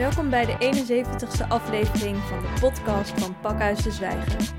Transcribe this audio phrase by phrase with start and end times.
[0.00, 4.54] Welkom bij de 71ste aflevering van de podcast van Pakhuis de Zwijger.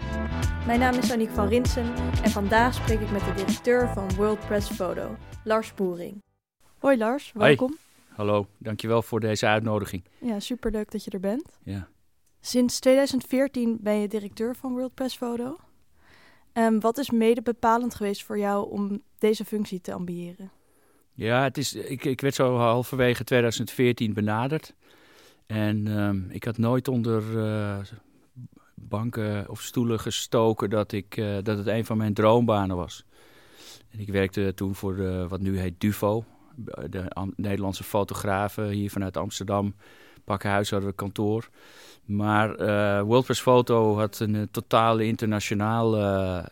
[0.66, 4.40] Mijn naam is Aniek van Rinsen en vandaag spreek ik met de directeur van World
[4.40, 6.24] Press Photo, Lars Boering.
[6.78, 7.78] Hoi Lars, welkom.
[8.10, 10.04] Hallo, dankjewel voor deze uitnodiging.
[10.20, 11.60] Ja, superleuk dat je er bent.
[11.64, 11.88] Ja.
[12.42, 15.58] Sinds 2014 ben je directeur van World Press Photo.
[16.54, 20.52] Um, wat is mede bepalend geweest voor jou om deze functie te ambiëren?
[21.14, 24.74] Ja, het is, ik, ik werd zo halverwege 2014 benaderd.
[25.46, 27.78] En um, ik had nooit onder uh,
[28.76, 33.06] banken of stoelen gestoken dat, ik, uh, dat het een van mijn droombanen was.
[33.90, 36.24] En ik werkte toen voor de, wat nu heet DUFO,
[36.90, 39.76] de Nederlandse fotografen hier vanuit Amsterdam.
[40.24, 41.50] Pakhuis hadden we kantoor.
[42.06, 46.44] Maar uh, WordPress Photo had een uh, totale internationaal uh,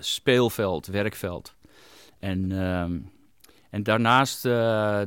[0.00, 1.54] speelveld, werkveld.
[2.18, 2.98] En, ehm,
[3.74, 4.42] en daarnaast,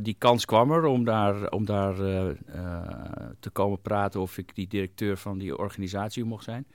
[0.03, 1.95] die kans kwam er om daar, om daar
[3.39, 6.67] te komen praten of ik die directeur van die organisatie mocht zijn.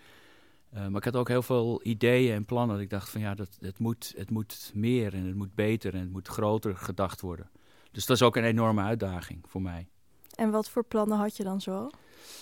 [0.71, 2.81] maar ik had ook heel veel ideeën en plannen.
[2.81, 6.01] Ik dacht van ja, dat, het, moet, het moet meer en het moet beter en
[6.01, 7.51] het moet groter gedacht worden.
[7.93, 9.87] Dus dat is ook een enorme uitdaging voor mij.
[10.35, 11.91] En wat voor plannen had je dan zo?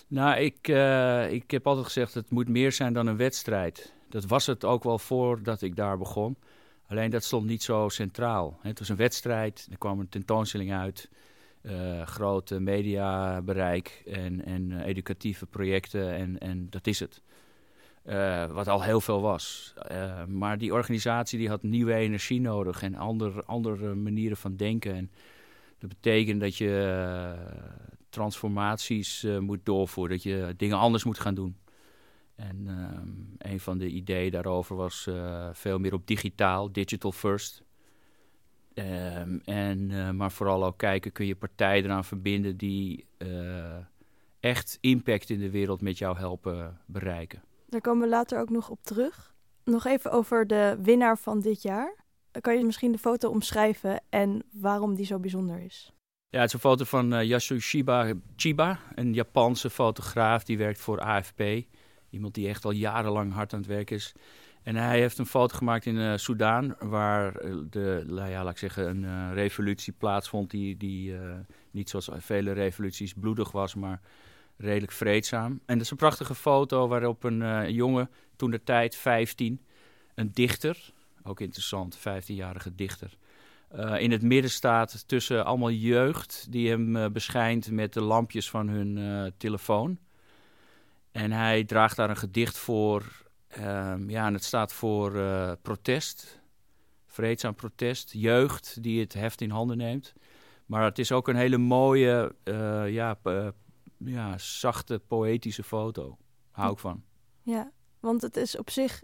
[0.09, 3.93] Nou, ik, uh, ik heb altijd gezegd, het moet meer zijn dan een wedstrijd.
[4.09, 6.37] Dat was het ook wel voordat ik daar begon.
[6.91, 8.59] Alleen dat stond niet zo centraal.
[8.63, 11.09] Het was een wedstrijd, er kwam een tentoonstelling uit,
[11.63, 17.23] uh, grote mediabereik en, en uh, educatieve projecten en, en dat is het.
[18.53, 19.75] wat al heel veel was.
[20.29, 24.95] maar die organisatie die had nieuwe energie nodig en andere, andere manieren van denken.
[24.95, 25.11] En
[25.79, 27.35] dat betekent dat je
[28.09, 31.57] transformaties moet doorvoeren, dat je dingen anders moet gaan doen.
[32.41, 37.63] En um, een van de ideeën daarover was uh, veel meer op digitaal, digital first.
[38.75, 43.07] Um, en, uh, maar vooral ook kijken, kun je partijen eraan verbinden die
[44.41, 47.43] echt impact in de wereld met jou helpen bereiken.
[47.69, 49.35] Daar komen we later ook nog op terug.
[49.65, 51.95] Nog even over de winnaar van dit jaar.
[52.41, 55.93] Kan je misschien de foto omschrijven en waarom die zo bijzonder is?
[56.29, 61.43] Ja, het is een foto van Yasuyashiba Chiba, een Japanse fotograaf die werkt voor AFP.
[62.11, 64.15] Iemand die echt al jarenlang hard aan het werk is.
[64.63, 68.53] En hij heeft een foto gemaakt in uh, Soudaan, waar eh, de, nou ja, laat
[68.53, 71.15] ik zeggen, een uh, revolutie plaatsvond die, die
[71.71, 74.01] niet zoals vele revoluties bloedig was, maar
[74.57, 75.53] redelijk vreedzaam.
[75.53, 79.61] En dat is een prachtige foto waarop een jongen, toen de tijd 15,
[80.15, 80.93] een dichter,
[81.23, 83.17] ook interessant, 15-jarige dichter,
[83.99, 89.33] in het midden staat tussen allemaal jeugd die hem beschijnt met de lampjes van hun
[89.37, 89.99] telefoon.
[91.11, 93.25] En hij draagt daar een gedicht voor.
[93.59, 95.13] Um, ja, en het staat voor
[95.63, 96.41] protest,
[97.07, 100.13] vreedzaam protest, jeugd die het heft in handen neemt.
[100.67, 102.35] Maar het is ook een hele mooie,
[102.87, 103.19] ja,
[103.97, 106.17] ja, zachte, poëtische foto.
[106.51, 107.05] Hou ik van.
[107.43, 109.03] Ja, want het is op zich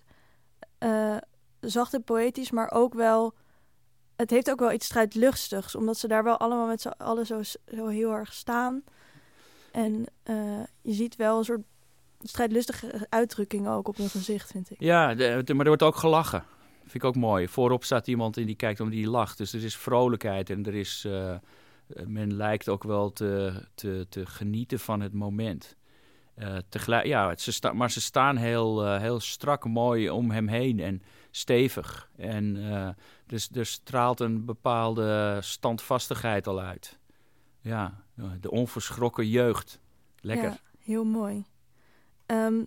[1.61, 3.35] zacht en poëtisch, maar ook wel
[4.17, 7.43] het heeft ook wel iets strijdluchtigs, omdat ze daar wel allemaal met z'n allen zo,
[7.43, 8.85] zo heel erg staan.
[9.73, 10.07] En
[10.83, 11.65] je ziet wel een soort
[12.23, 14.81] strijdlustige uitdrukking ook op hun gezicht, vind ik.
[14.81, 16.45] Ja, de, de, maar er wordt ook gelachen.
[16.81, 17.49] Vind ik ook mooi.
[17.49, 19.39] Voorop staat iemand en die kijkt om die lacht.
[19.39, 21.35] Dus er is vrolijkheid en er is, uh,
[22.07, 25.77] men lijkt ook wel te, te, te genieten van het moment.
[26.39, 30.49] Uh, tegelijk, ja, ze sta, maar ze staan heel, uh, heel strak mooi om hem
[30.49, 32.11] heen en stevig.
[32.17, 32.89] En uh,
[33.27, 36.99] dus er straalt een bepaalde standvastigheid al uit.
[37.61, 38.03] Ja,
[38.41, 39.81] de onverschrokken jeugd.
[40.21, 40.49] Lekker.
[40.49, 41.45] Ja, heel mooi.
[42.27, 42.67] Um,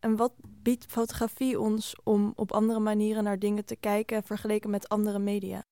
[0.00, 0.32] en wat
[0.62, 5.62] biedt fotografie ons om op andere manieren naar dingen te kijken vergeleken met andere media?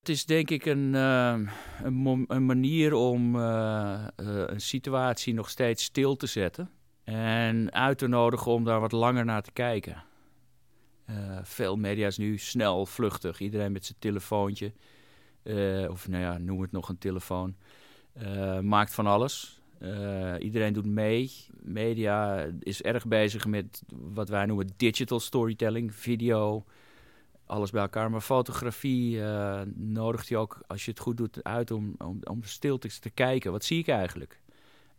[0.00, 1.38] Het is denk ik een, uh,
[1.82, 6.70] een, manier om uh, een situatie nog steeds stil te zetten.
[7.04, 10.02] En uit te nodigen om daar wat langer naar te kijken.
[11.10, 13.40] Uh, veel media is nu snel, vluchtig.
[13.40, 14.72] Iedereen met zijn telefoontje.
[15.88, 17.56] Of nou ja, noem het nog een telefoon.
[18.60, 19.59] Maakt van alles.
[20.38, 21.30] Iedereen doet mee.
[21.62, 25.94] Media is erg bezig met wat wij noemen digital storytelling.
[25.94, 26.64] Video,
[27.46, 28.10] alles bij elkaar.
[28.10, 29.20] Maar fotografie
[29.74, 31.94] nodigt je ook, als je het goed doet, uit om,
[32.24, 32.42] om,
[33.00, 33.52] te kijken.
[33.52, 34.40] Wat zie ik eigenlijk?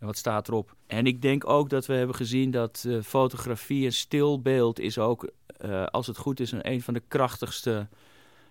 [0.02, 0.76] En wat staat erop?
[0.88, 5.32] En ik denk ook dat we hebben gezien dat uh, fotografie en stilbeeld is ook,
[5.66, 7.88] uh, als het goed is, een, een van de krachtigste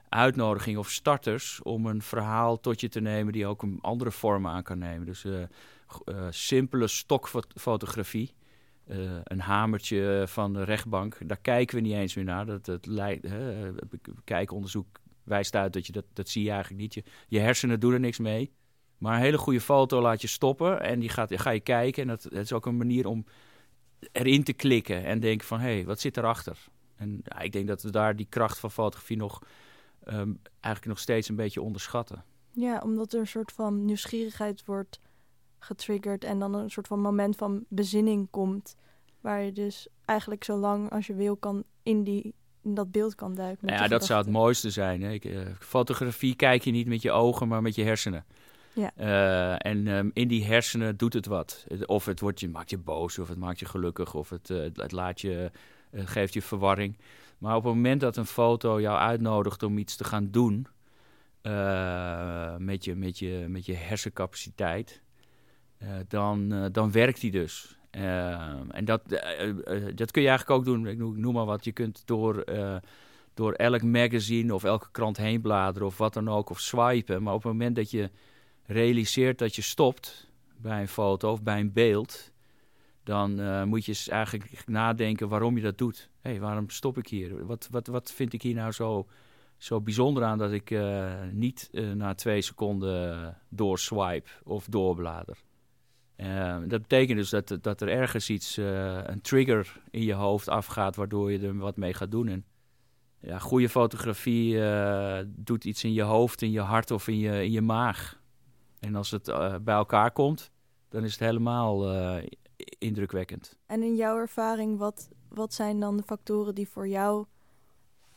[0.08, 4.46] uitnodigingen of starters om een verhaal tot je te nemen die ook een andere vorm
[4.46, 5.06] aan kan nemen.
[5.06, 5.24] Dus
[6.04, 8.34] uh, simpele stokfotografie.
[9.24, 12.46] een hamertje van de rechtbank, daar kijken we niet eens meer naar.
[12.46, 12.88] Dat, dat
[14.24, 15.00] kijkonderzoek
[15.30, 17.04] wijst uit dat je dat, dat zie je eigenlijk niet.
[17.28, 18.52] Je, hersenen doen er niks mee.
[18.98, 22.02] Maar een hele goede foto laat je stoppen en die gaat, ga je kijken.
[22.02, 23.24] En dat, is ook een manier om
[24.12, 25.60] erin te klikken en denken van...
[25.60, 26.58] hé, hey, wat zit erachter?
[26.96, 29.42] En ik denk dat we daar die kracht van fotografie nog...
[30.08, 32.24] Um, eigenlijk nog steeds een beetje onderschatten.
[32.52, 35.00] Ja, omdat er een soort van nieuwsgierigheid wordt
[35.60, 36.24] getriggerd...
[36.24, 38.76] en dan een soort van moment van bezinning komt...
[39.20, 43.14] waar je dus eigenlijk zo lang als je wil kan in, die, in dat beeld
[43.14, 43.68] kan duiken.
[43.68, 45.02] Ja, dat zou het mooiste zijn.
[45.02, 45.12] Hè?
[45.12, 48.24] Ik, uh, fotografie kijk je niet met je ogen, maar met je hersenen.
[48.72, 48.90] Ja.
[48.98, 51.66] Uh, en um, in die hersenen doet het wat.
[51.86, 54.62] Of het wordt je, maakt je boos, of het maakt je gelukkig, of het, uh,
[54.74, 55.50] het laat je,
[55.92, 56.98] geeft je verwarring.
[57.38, 60.66] Maar op het moment dat een foto jou uitnodigt om iets te gaan doen
[62.58, 65.02] met, je, met, je, met je hersencapaciteit,
[66.08, 67.78] dan, dan werkt die dus.
[67.90, 69.02] en dat,
[69.94, 72.44] dat kun je eigenlijk ook doen, ik noem maar wat, je kunt door
[73.34, 77.22] door elk magazine of elke krant heen bladeren of wat dan ook, of swipen.
[77.22, 78.10] Maar op het moment dat je
[78.66, 82.32] realiseert dat je stopt bij een foto of bij een beeld,
[83.04, 86.10] dan moet je eigenlijk nadenken waarom je dat doet.
[86.20, 87.46] Hé, hey, waarom stop ik hier?
[87.46, 89.06] Wat, wat, wat vind ik hier nou zo,
[89.56, 90.74] zo bijzonder aan dat ik
[91.32, 95.38] niet na twee seconden doorswipe of doorblader?
[96.68, 101.32] Dat betekent dus dat, dat er ergens iets, een trigger in je hoofd afgaat, waardoor
[101.32, 102.28] je er wat mee gaat doen.
[102.28, 102.44] En
[103.20, 104.60] ja, goede fotografie
[105.26, 108.20] doet iets in je hoofd, in je hart of in je, in je maag.
[108.78, 110.50] En als het uh, bij elkaar komt,
[110.88, 111.86] dan is het helemaal
[112.78, 113.58] indrukwekkend.
[113.66, 117.26] En in jouw ervaring, wat, wat zijn dan de factoren die voor jou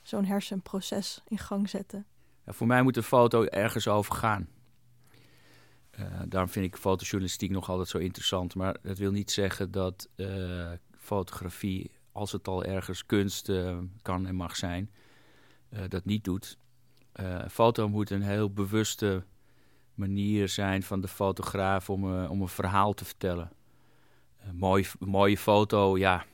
[0.02, 2.06] zo'n hersenproces in gang zetten?
[2.46, 4.48] Ja, voor mij moet een foto ergens over gaan.
[6.00, 8.56] Uh, daarom vind ik fotojournalistiek nog altijd zo interessant.
[8.56, 10.10] Maar dat wil niet zeggen dat
[10.98, 13.52] fotografie, als het al ergens kunst
[14.02, 14.92] kan en mag zijn,
[15.88, 16.58] dat niet doet.
[17.50, 19.24] foto moet een heel bewuste
[19.94, 23.52] manier zijn van de fotograaf om, om een verhaal te vertellen.
[24.40, 26.26] Een mooi, mooie foto, ja.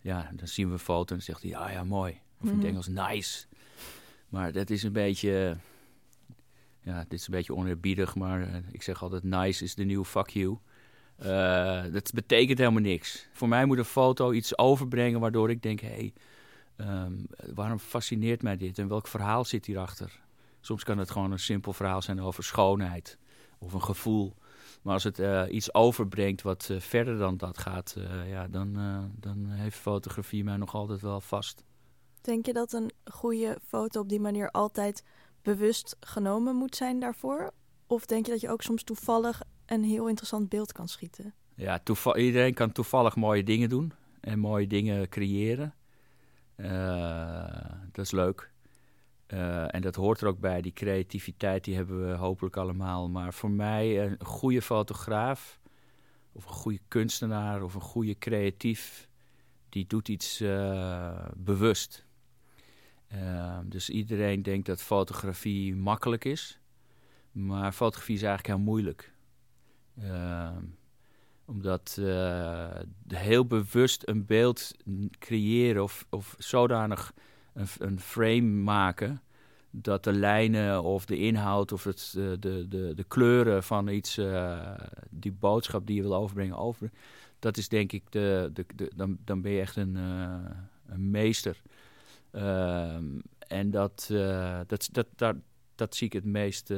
[0.00, 2.20] ja, dan zien we een foto en dan zegt hij, ja, ja, mooi.
[2.40, 2.66] Of in het mhm.
[2.66, 3.46] Engels, nice.
[4.28, 5.56] Maar dat is een beetje,
[6.88, 10.04] ja, dit is een beetje oneerbiedig, maar uh, ik zeg altijd, nice is de nieuwe
[10.04, 10.58] fuck you.
[11.22, 13.28] Uh, dat betekent helemaal niks.
[13.32, 16.12] Voor mij moet een foto iets overbrengen waardoor ik denk, hé, hey,
[16.76, 20.20] um, waarom fascineert mij dit en welk verhaal zit hierachter?
[20.60, 23.18] Soms kan het gewoon een simpel verhaal zijn over schoonheid
[23.58, 24.34] of een gevoel.
[24.82, 27.96] Maar als het uh, iets overbrengt wat verder dan dat gaat,
[28.26, 28.72] ja, dan,
[29.20, 31.64] dan heeft fotografie mij nog altijd wel vast.
[32.20, 35.04] Denk je dat een goede foto op die manier altijd
[35.42, 37.50] bewust genomen moet zijn daarvoor?
[37.86, 41.34] Of denk je dat je ook soms toevallig een heel interessant beeld kan schieten?
[41.54, 41.80] Ja,
[42.14, 45.74] iedereen kan toevallig mooie dingen doen en mooie dingen creëren.
[47.92, 48.50] dat is leuk.
[49.28, 53.08] Uh, en dat hoort er ook bij, die creativiteit, die hebben we hopelijk allemaal.
[53.08, 55.60] Maar voor mij, een goede fotograaf,
[56.32, 59.08] of een goede kunstenaar, of een goede creatief,
[59.68, 62.06] die doet iets uh, bewust.
[63.14, 66.60] Uh, dus iedereen denkt dat fotografie makkelijk is.
[67.32, 69.12] Maar fotografie is eigenlijk heel moeilijk.
[70.00, 70.64] Ehm,
[71.44, 72.00] omdat
[73.08, 74.74] heel bewust een beeld
[75.18, 77.12] creëren of, of zodanig
[77.54, 79.22] een, een frame maken
[79.70, 84.18] dat de lijnen of de inhoud of het, de, de, de, de kleuren van iets,
[84.18, 84.74] uh,
[85.10, 86.90] die boodschap die je wil overbrengen, over,
[87.38, 89.94] dat is denk ik, de, de, de dan, dan ben je echt een,
[90.86, 91.62] een meester.
[92.32, 92.94] Uh,
[93.38, 95.36] en dat, uh, dat, dat, dat,
[95.74, 96.68] dat zie ik het meest,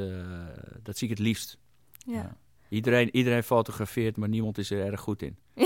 [0.83, 1.59] dat zie ik het liefst.
[2.07, 2.13] ja.
[2.15, 2.37] ja.
[2.71, 5.37] Iedereen, iedereen fotografeert, maar niemand is er erg goed in.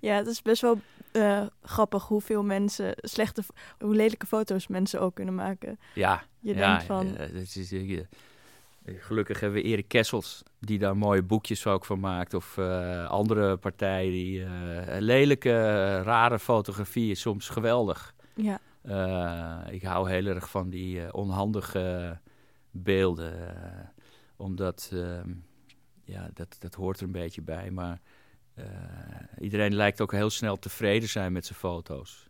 [0.00, 0.80] ja, het is best wel
[1.12, 3.42] uh, grappig hoeveel mensen slechte,
[3.78, 5.78] hoe lelijke foto's mensen ook kunnen maken.
[5.94, 7.06] Ja, je ja, denkt van.
[7.06, 7.74] Ja, dat is,
[8.84, 12.34] gelukkig hebben we Erik Kessels, die daar mooie boekjes ook van maakt.
[12.34, 14.44] Of uh, andere partijen die
[14.98, 15.50] lelijke,
[16.02, 18.14] rare fotografie is soms geweldig.
[18.34, 18.60] Ja.
[19.70, 22.18] Ik hou heel erg van die onhandige
[22.70, 23.34] beelden,
[24.36, 25.30] omdat ehm,
[26.04, 27.70] ja, dat, dat hoort er een beetje bij.
[27.70, 28.00] Maar
[29.38, 32.28] iedereen lijkt ook heel snel tevreden zijn met zijn foto's.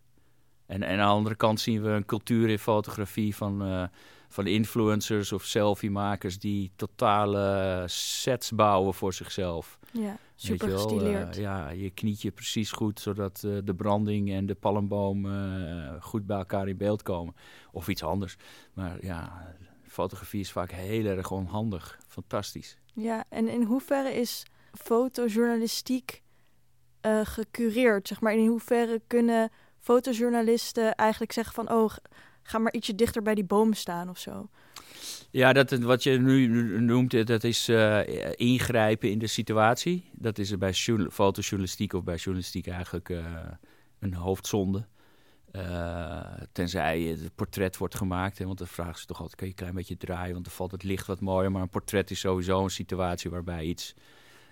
[0.67, 3.89] En, en aan de andere kant zien we een cultuur in fotografie van,
[4.29, 9.79] van influencers of selfie-makers die totale sets bouwen voor zichzelf.
[9.99, 11.37] Ja, super gestileerd.
[11.37, 15.27] Uh, ja, je kniet je precies goed, zodat de branding en de palmboom
[16.01, 17.35] goed bij elkaar in beeld komen.
[17.73, 18.37] Of iets anders.
[18.73, 19.47] Maar ja,
[19.83, 21.99] fotografie is vaak heel erg onhandig.
[22.09, 22.79] Fantastisch.
[22.95, 26.23] Ja, en in hoeverre is fotojournalistiek
[27.23, 28.09] gecureerd?
[28.09, 31.71] Zeg maar, in hoeverre kunnen fotojournalisten eigenlijk zeggen van...
[31.73, 31.91] oh,
[32.43, 34.49] ga maar ietsje dichter bij die bomen staan of zo?
[35.31, 36.47] Ja, dat, wat je nu
[36.81, 38.01] noemt, dat is uh,
[38.35, 40.11] ingrijpen in de situatie.
[40.13, 40.73] Dat is bij
[41.11, 43.25] fotojournalistiek of bij journalistiek eigenlijk uh,
[43.99, 44.87] een hoofdzonde.
[46.53, 48.39] Tenzij het portret wordt gemaakt.
[48.39, 50.33] Hè, want dan vragen ze toch altijd, kan je een klein beetje draaien?
[50.33, 51.51] Want dan valt het licht wat mooier.
[51.53, 53.95] Maar een portret is sowieso een situatie waarbij iets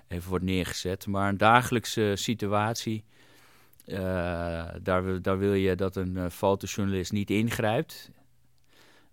[0.09, 1.07] even wordt neergezet.
[1.07, 3.05] Maar een dagelijkse situatie,
[4.83, 8.11] daar, daar wil je dat een fotojournalist niet ingrijpt.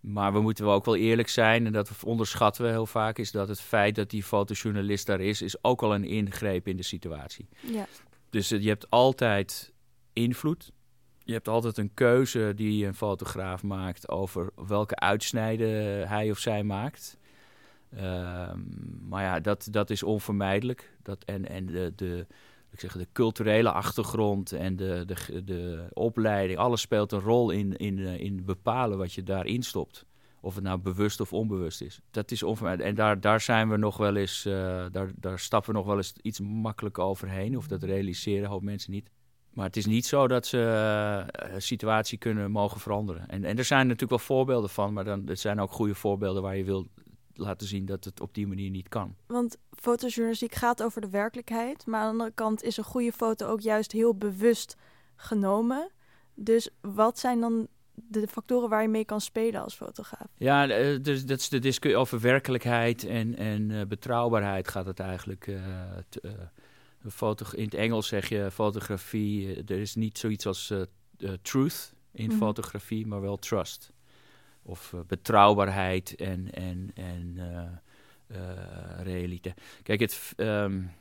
[0.01, 3.31] Maar we moeten wel ook wel eerlijk zijn, en dat onderschatten we heel vaak, is
[3.31, 6.83] dat het feit dat die fotojournalist daar is, is ook al een ingreep in de
[6.83, 7.47] situatie.
[7.59, 7.87] Ja.
[8.29, 9.73] Dus uh, je hebt altijd
[10.13, 10.71] invloed.
[11.23, 16.63] Je hebt altijd een keuze die een fotograaf maakt over welke uitsnijden hij of zij
[16.63, 17.17] maakt.
[17.93, 18.53] Uh,
[19.09, 20.97] maar ja, dat, dat is onvermijdelijk.
[21.03, 22.27] Dat, en en de, de,
[22.71, 27.77] ik zeg, de culturele achtergrond en de, de, de opleiding, alles speelt een rol in,
[27.77, 30.05] in, eh, in bepalen wat je daarin stopt.
[30.43, 31.99] Of het nou bewust of onbewust is.
[32.11, 32.89] Dat is onvermijdelijk.
[32.89, 34.53] En daar, daar zijn we nog wel eens, uh,
[34.91, 37.57] daar, daar stappen we nog wel eens iets makkelijk overheen.
[37.57, 39.09] Of dat realiseren hoop mensen niet.
[39.53, 40.57] Maar het is niet zo dat ze
[41.37, 43.29] uh, situatie kunnen mogen veranderen.
[43.29, 46.41] En, en er zijn natuurlijk wel voorbeelden van, maar dan, er zijn ook goede voorbeelden
[46.41, 46.87] waar je wil
[47.41, 49.15] laten zien dat het op die manier niet kan.
[49.27, 53.47] Want fotojournalistiek gaat over de werkelijkheid, maar aan de andere kant is een goede foto
[53.47, 54.75] ook juist heel bewust
[55.15, 55.91] genomen.
[56.33, 60.27] Dus wat zijn dan de factoren waar je mee kan spelen als fotograaf?
[60.37, 64.99] Ja, eh, dus dat is de discussie over werkelijkheid en, en uh, betrouwbaarheid gaat het
[64.99, 65.47] eigenlijk.
[65.47, 65.61] Uh,
[67.09, 70.73] foto in het Engels zeg je fotografie, er is niet zoiets als
[71.41, 72.39] truth in mm -hmm.
[72.39, 73.91] fotografie, maar wel trust
[74.63, 77.61] of uh, betrouwbaarheid en, en, en uh,
[78.37, 79.61] uh, realiteit.
[79.83, 80.91] Kijk, het, um,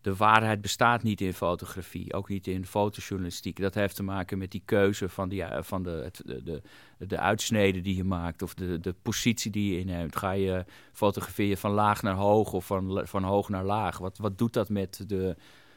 [0.00, 3.60] de waarheid bestaat niet in fotografie, ook niet in fotojournalistiek.
[3.60, 6.62] Dat heeft te maken met die keuze van, die, van de, de,
[6.98, 10.16] de uitsneden die je maakt of de, de positie die je inneemt.
[10.16, 13.98] Ga je fotograferen van laag naar hoog of van, van hoog naar laag?
[13.98, 15.36] Wat, wat doet dat met de,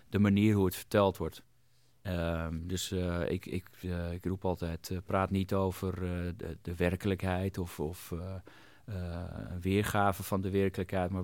[0.09, 1.43] de manier hoe het verteld wordt?
[2.07, 5.99] Um, dus uh, ik, ik, uh, ik roep altijd, uh, praat niet over
[6.37, 8.11] de, de, werkelijkheid of, of
[8.85, 11.23] een weergave van de werkelijkheid, maar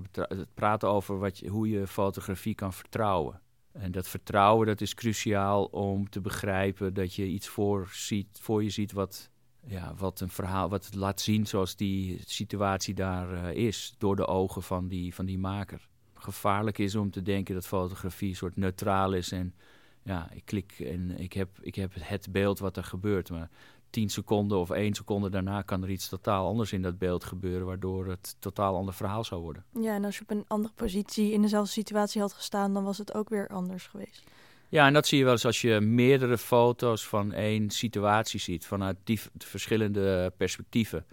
[0.54, 3.40] praat over wat je, hoe je fotografie kan vertrouwen.
[3.72, 8.62] En dat vertrouwen dat is cruciaal om te begrijpen dat je iets voor, ziet, voor
[8.62, 9.30] je ziet wat,
[9.66, 14.62] ja, wat een verhaal, wat laat zien zoals die situatie daar is, door de ogen
[14.62, 15.88] van die, van die maker.
[16.14, 19.54] Gevaarlijk is om te denken dat fotografie een soort neutraal is en
[20.02, 23.30] ja, ik klik en ik heb, ik heb het beeld wat er gebeurt.
[23.30, 23.50] Maar
[23.90, 27.66] tien seconden of één seconde daarna kan er iets totaal anders in dat beeld gebeuren,
[27.66, 29.64] waardoor het totaal ander verhaal zou worden.
[29.80, 32.98] Ja, en als je op een andere positie in dezelfde situatie had gestaan, dan was
[32.98, 34.24] het ook weer anders geweest.
[34.68, 38.66] Ja, en dat zie je wel eens als je meerdere foto's van één situatie ziet,
[38.66, 41.06] vanuit die verschillende perspectieven.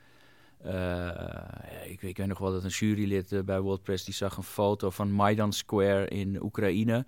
[0.65, 1.29] Uh,
[1.86, 4.89] ik, ik, weet nog wel dat een jurylid uh, bij WordPress die zag een foto
[4.89, 7.05] van Maidan Square in Oekraïne.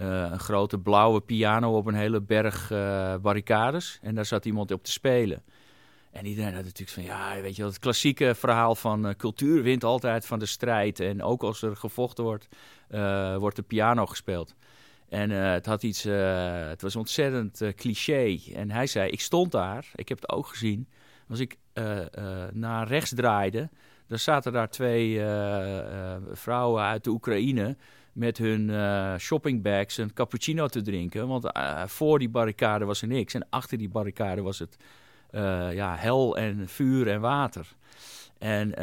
[0.00, 3.98] Uh, een grote blauwe piano op een hele berg uh, barricades.
[4.02, 5.42] En daar zat iemand op te spelen.
[6.10, 9.84] En iedereen had natuurlijk van, ja, weet je het klassieke verhaal van uh, cultuur wint
[9.84, 11.00] altijd van de strijd.
[11.00, 12.48] En ook als er gevochten wordt,
[13.38, 14.54] wordt de piano gespeeld.
[15.08, 18.38] En het had iets, het was ontzettend cliché.
[18.54, 20.88] En hij zei, ik stond daar, ik heb het ook gezien.
[21.28, 21.56] Als ik
[22.52, 23.68] naar rechts draaide,
[24.06, 25.20] dan zaten daar twee
[26.32, 27.76] vrouwen uit de Oekraïne
[28.18, 31.28] met hun uh, shoppingbags een cappuccino te drinken.
[31.28, 33.34] Want uh, voor die barricade was er niks.
[33.34, 34.76] En achter die barricade was het
[35.30, 37.76] uh, ja, hel en vuur en water.
[38.38, 38.76] En,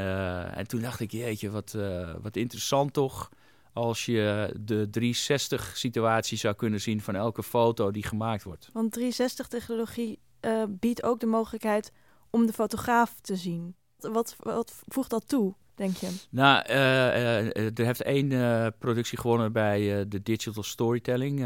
[0.56, 1.78] en toen dacht ik, jeetje, wat,
[2.22, 3.30] wat interessant toch...
[3.74, 8.70] als je de 360-situatie zou kunnen zien van elke foto die gemaakt wordt.
[8.74, 10.20] Want 360-technologie
[10.68, 11.92] biedt ook de mogelijkheid
[12.30, 13.76] om de fotograaf te zien.
[13.98, 15.56] Wat, wat voegt dat toe?
[15.76, 16.10] Denk je?
[16.30, 21.40] Nou, uh, er heeft één uh, productie gewonnen bij de Digital Storytelling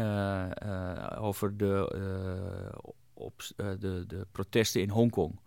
[1.18, 1.92] over de,
[3.14, 5.40] op, de, de protesten in Hongkong.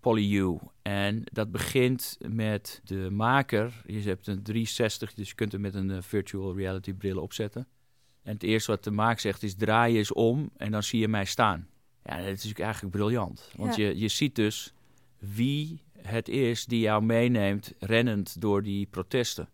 [0.00, 0.58] PolyU.
[0.82, 3.82] En dat begint met de maker.
[3.86, 7.66] Je hebt een 360, dus je kunt hem met een virtual reality bril opzetten.
[8.24, 11.00] En het eerste wat de maak zegt is draai je eens om en dan zie
[11.00, 11.68] je mij staan.
[12.02, 13.50] Ja, dat is natuurlijk eigenlijk briljant.
[13.56, 13.86] Want ja.
[13.86, 14.72] je, je ziet dus
[15.18, 19.48] wie het is die jou meeneemt rennend door die protesten.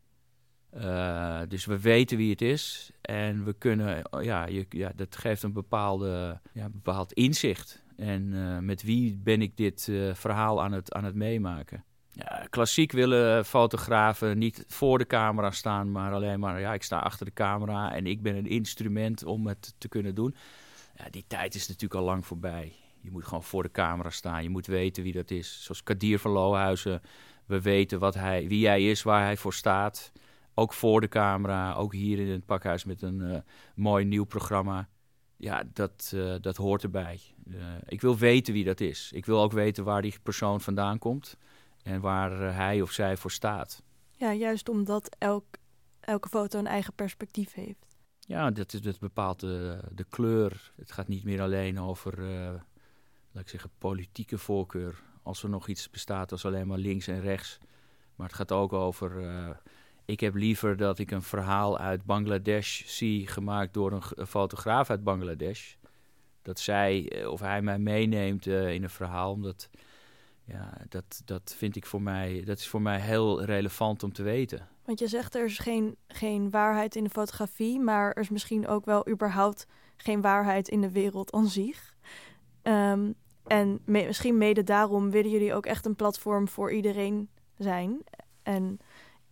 [0.76, 5.42] Uh, dus we weten wie het is en we kunnen, ja, je, ja dat geeft
[5.42, 7.83] een bepaalde, ja, bepaald inzicht.
[7.97, 11.85] En uh, met wie ben ik dit uh, verhaal aan het, aan het meemaken?
[12.12, 16.99] Ja, klassiek willen fotografen niet voor de camera staan, maar alleen maar, ja, ik sta
[16.99, 20.35] achter de camera en ik ben een instrument om het te kunnen doen.
[20.97, 22.80] Ja, die tijd is natuurlijk al lang voorbij.
[23.00, 24.42] Je moet gewoon voor de camera staan.
[24.42, 25.64] Je moet weten wie dat is.
[25.64, 27.00] Zoals Kadir van Lohuizen.
[27.47, 30.12] We weten wat hij, wie hij is, waar hij voor staat.
[30.54, 31.75] Ook voor de camera.
[31.75, 33.38] Ook hier in het pakhuis met een uh,
[33.75, 34.88] mooi nieuw programma.
[35.37, 37.21] Ja, dat, uh, dat hoort erbij.
[37.47, 39.11] Uh, ik wil weten wie dat is.
[39.12, 41.37] Ik wil ook weten waar die persoon vandaan komt.
[41.83, 43.83] En waar hij of zij voor staat.
[44.11, 45.45] Ja, juist omdat elk,
[46.00, 47.87] elke foto een eigen perspectief heeft.
[48.21, 50.73] Ja, dat, dat bepaalt de, de kleur.
[50.76, 52.50] Het gaat niet meer alleen over, uh,
[53.33, 55.03] laat ik zeggen, politieke voorkeur.
[55.23, 57.59] Als er nog iets bestaat als alleen maar links en rechts.
[58.15, 59.21] Maar het gaat ook over.
[59.21, 59.51] Uh,
[60.05, 65.05] ik heb liever dat ik een verhaal uit Bangladesh zie gemaakt door een, fotograaf uit
[65.05, 65.75] Bangladesh.
[66.43, 69.33] Dat zij eh, of hij mij meeneemt uh, in een verhaal.
[69.33, 69.71] Omdat
[70.45, 74.23] ja, dat, dat vind ik voor mij, dat is voor mij heel relevant om te
[74.23, 74.69] weten.
[74.85, 78.69] Want je zegt er is geen, geen waarheid in de fotografie, maar er is misschien
[78.69, 81.90] ook wel überhaupt geen waarheid in de wereld aan zich.
[82.71, 83.15] Um,
[83.47, 88.03] en misschien mede daarom willen jullie ook echt een platform voor iedereen zijn.
[88.43, 88.79] En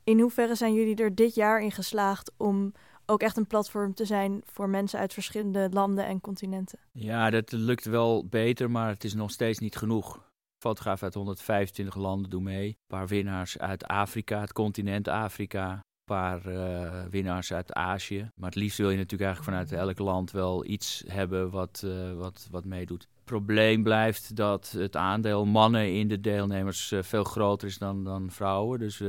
[0.04, 2.72] in hoeverre zijn jullie er dit jaar in geslaagd om
[3.06, 6.78] ook echt een platform te zijn voor mensen uit verschillende landen en continenten?
[6.92, 10.26] Ja, dat lukt wel beter, maar het is nog steeds niet genoeg.
[10.58, 12.66] Fotografen uit 125 landen doen mee.
[12.66, 15.72] Een paar winnaars uit Afrika, het continent Afrika.
[15.72, 18.30] Een paar uh, winnaars uit Azië.
[18.34, 22.12] Maar het liefst wil je natuurlijk eigenlijk vanuit elk land wel iets hebben wat, uh,
[22.12, 23.08] wat, wat meedoet.
[23.28, 28.30] Probleem blijft dat het aandeel mannen in de deelnemers uh, veel groter is dan, dan
[28.30, 28.78] vrouwen.
[28.78, 29.06] Dus 19%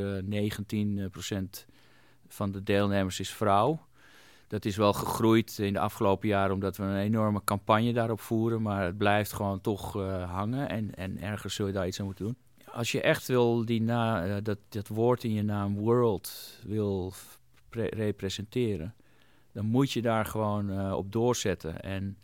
[2.27, 3.85] van de deelnemers is vrouw.
[4.47, 8.61] Dat is wel gegroeid in de afgelopen jaren omdat we een enorme campagne daarop voeren.
[8.61, 9.93] Maar het blijft gewoon toch
[10.25, 12.37] hangen en, en ergens zul je daar iets aan moeten doen.
[12.73, 17.13] Als je echt wil die na, dat, dat woord in je naam world wil
[17.89, 18.95] representeren,
[19.51, 21.81] dan moet je daar gewoon op doorzetten.
[21.81, 22.17] En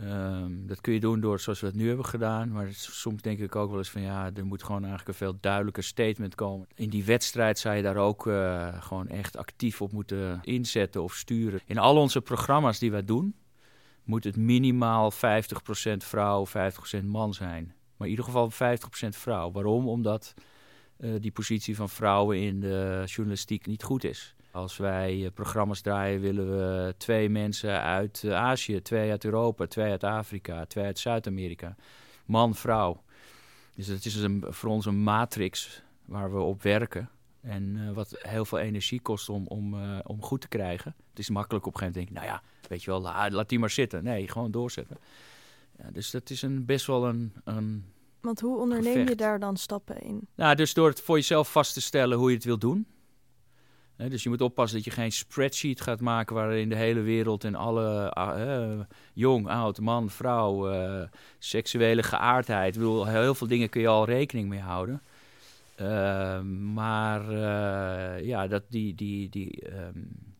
[0.00, 2.52] Um, dat kun je doen door zoals we het nu hebben gedaan.
[2.52, 5.38] Maar soms denk ik ook wel eens van ja, er moet gewoon eigenlijk een veel
[5.40, 6.66] duidelijker statement komen.
[6.74, 11.14] In die wedstrijd zou je daar ook uh, gewoon echt actief op moeten inzetten of
[11.14, 11.60] sturen.
[11.66, 13.34] In al onze programma's die wij doen,
[14.04, 15.16] moet het minimaal 50%
[15.96, 16.46] vrouw,
[17.00, 17.74] 50% man zijn.
[17.96, 18.54] Maar in ieder geval 50%
[19.08, 19.52] vrouw.
[19.52, 19.88] Waarom?
[19.88, 20.34] Omdat
[20.98, 24.34] uh, die positie van vrouwen in de journalistiek niet goed is.
[24.54, 30.04] Als wij programma's draaien, willen we twee mensen uit Azië, twee uit Europa, twee uit
[30.04, 31.76] Afrika, twee uit Zuid-Amerika.
[32.26, 33.02] Man, vrouw.
[33.74, 37.10] Dus het is een, voor ons een matrix waar we op werken.
[37.40, 40.94] En uh, wat heel veel energie kost om, om, uh, om goed te krijgen.
[41.10, 43.48] Het is makkelijk op een gegeven moment denken, nou ja, weet je wel, la, laat
[43.48, 44.04] die maar zitten.
[44.04, 44.96] Nee, gewoon doorzetten.
[45.78, 47.84] Ja, dus dat is een, best wel een, een
[48.20, 49.08] Want hoe onderneem gevecht.
[49.08, 50.28] je daar dan stappen in?
[50.34, 52.86] Nou, dus door het voor jezelf vast te stellen hoe je het wil doen.
[53.96, 57.44] He, dus je moet oppassen dat je geen spreadsheet gaat maken waarin de hele wereld
[57.44, 58.80] en alle uh,
[59.12, 61.02] jong, oud, man, vrouw, uh,
[61.38, 62.74] seksuele geaardheid.
[62.74, 65.02] Ik bedoel, heel veel dingen kun je al rekening mee houden.
[65.80, 66.40] Uh,
[66.74, 67.32] maar
[68.22, 70.34] ja, dat die, die, die, um,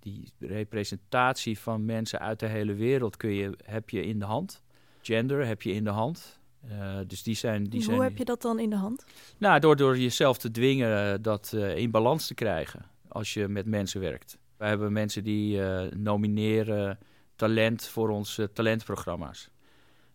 [0.00, 4.62] die representatie van mensen uit de hele wereld kun je, heb je in de hand.
[5.02, 6.38] Gender heb je in de hand.
[6.70, 9.04] Uh, dus die zijn, die Hoe zijn, heb je dat dan in de hand?
[9.38, 13.66] Nou, door, door jezelf te dwingen dat uh, in balans te krijgen als je met
[13.66, 14.38] mensen werkt.
[14.56, 16.98] We hebben mensen die uh, nomineren
[17.36, 19.50] talent voor onze talentprogramma's.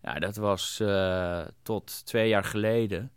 [0.01, 0.83] Ja, dat was
[1.61, 3.11] tot twee jaar geleden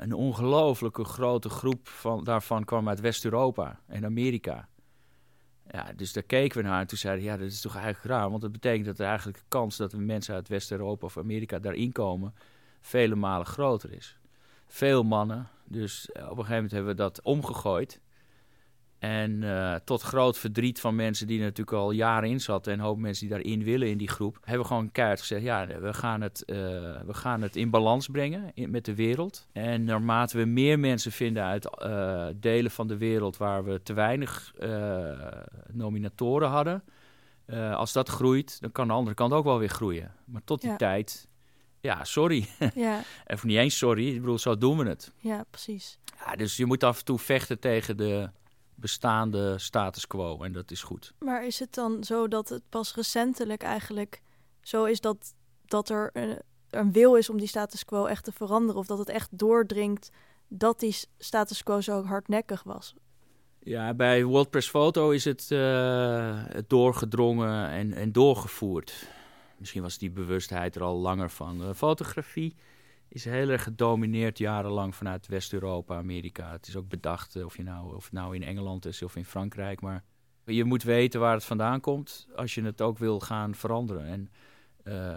[0.00, 4.68] een ongelooflijke grote groep van, daarvan kwam uit West-Europa en Amerika.
[5.70, 8.30] Ja, dus daar keken we naar en toen zeiden ja, dat is toch eigenlijk raar.
[8.30, 11.58] Want dat betekent dat er eigenlijk de kans dat we mensen uit West-Europa of Amerika
[11.58, 12.34] daarin komen...
[12.80, 14.18] vele malen groter is.
[14.66, 15.48] Veel mannen.
[15.64, 18.00] Dus op een gegeven moment hebben we dat omgegooid.
[18.98, 22.72] En uh, tot groot verdriet van mensen die er natuurlijk al jaren in zaten...
[22.72, 24.38] en een hoop mensen die daarin willen in die groep...
[24.40, 25.42] hebben we gewoon keihard gezegd...
[25.42, 26.56] ja, we gaan het, uh,
[27.06, 29.46] we gaan het in balans brengen in, met de wereld.
[29.52, 33.36] En naarmate we meer mensen vinden uit uh, delen van de wereld...
[33.36, 34.54] waar we te weinig
[35.72, 36.82] nominatoren hadden...
[37.74, 40.12] als dat groeit, dan kan de andere kant ook wel weer groeien.
[40.24, 40.76] Maar tot die ja.
[40.76, 41.28] tijd...
[41.80, 42.48] Ja, sorry.
[42.74, 43.00] Ja.
[43.26, 45.12] of niet eens sorry, ik bedoel, zo doen we het.
[45.16, 45.98] Ja, precies.
[46.24, 48.30] Ja, dus je moet af en toe vechten tegen de
[48.80, 51.12] bestaande status quo en dat is goed.
[51.18, 54.20] Maar is het dan zo dat het pas recentelijk eigenlijk
[54.62, 56.38] zo is dat, dat er een,
[56.70, 58.80] een wil is om die status quo echt te veranderen?
[58.80, 60.10] Of dat het echt doordringt
[60.48, 62.94] dat die status quo zo hardnekkig was?
[63.58, 69.08] Ja, bij World Press Photo is het, uh, het doorgedrongen en, en doorgevoerd.
[69.56, 71.62] Misschien was die bewustheid er al langer van.
[71.62, 72.56] Uh, fotografie
[73.08, 76.50] is heel erg gedomineerd jarenlang vanuit West-Europa, Amerika.
[76.50, 79.16] Het is ook bedacht uh, of, je nou, of het nou in Engeland is of
[79.16, 79.80] in Frankrijk.
[79.80, 80.04] Maar
[80.44, 84.06] je moet weten waar het vandaan komt als je het ook wil gaan veranderen.
[84.06, 84.30] En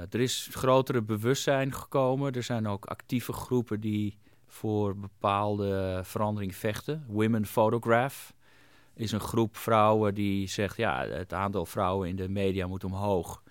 [0.09, 2.31] er is grotere bewustzijn gekomen.
[2.31, 7.05] Er zijn ook actieve groepen die voor bepaalde verandering vechten.
[7.07, 8.33] Women Photograph
[8.93, 10.77] is een groep vrouwen die zegt...
[10.77, 13.43] ja, het aantal vrouwen in de media moet omhoog.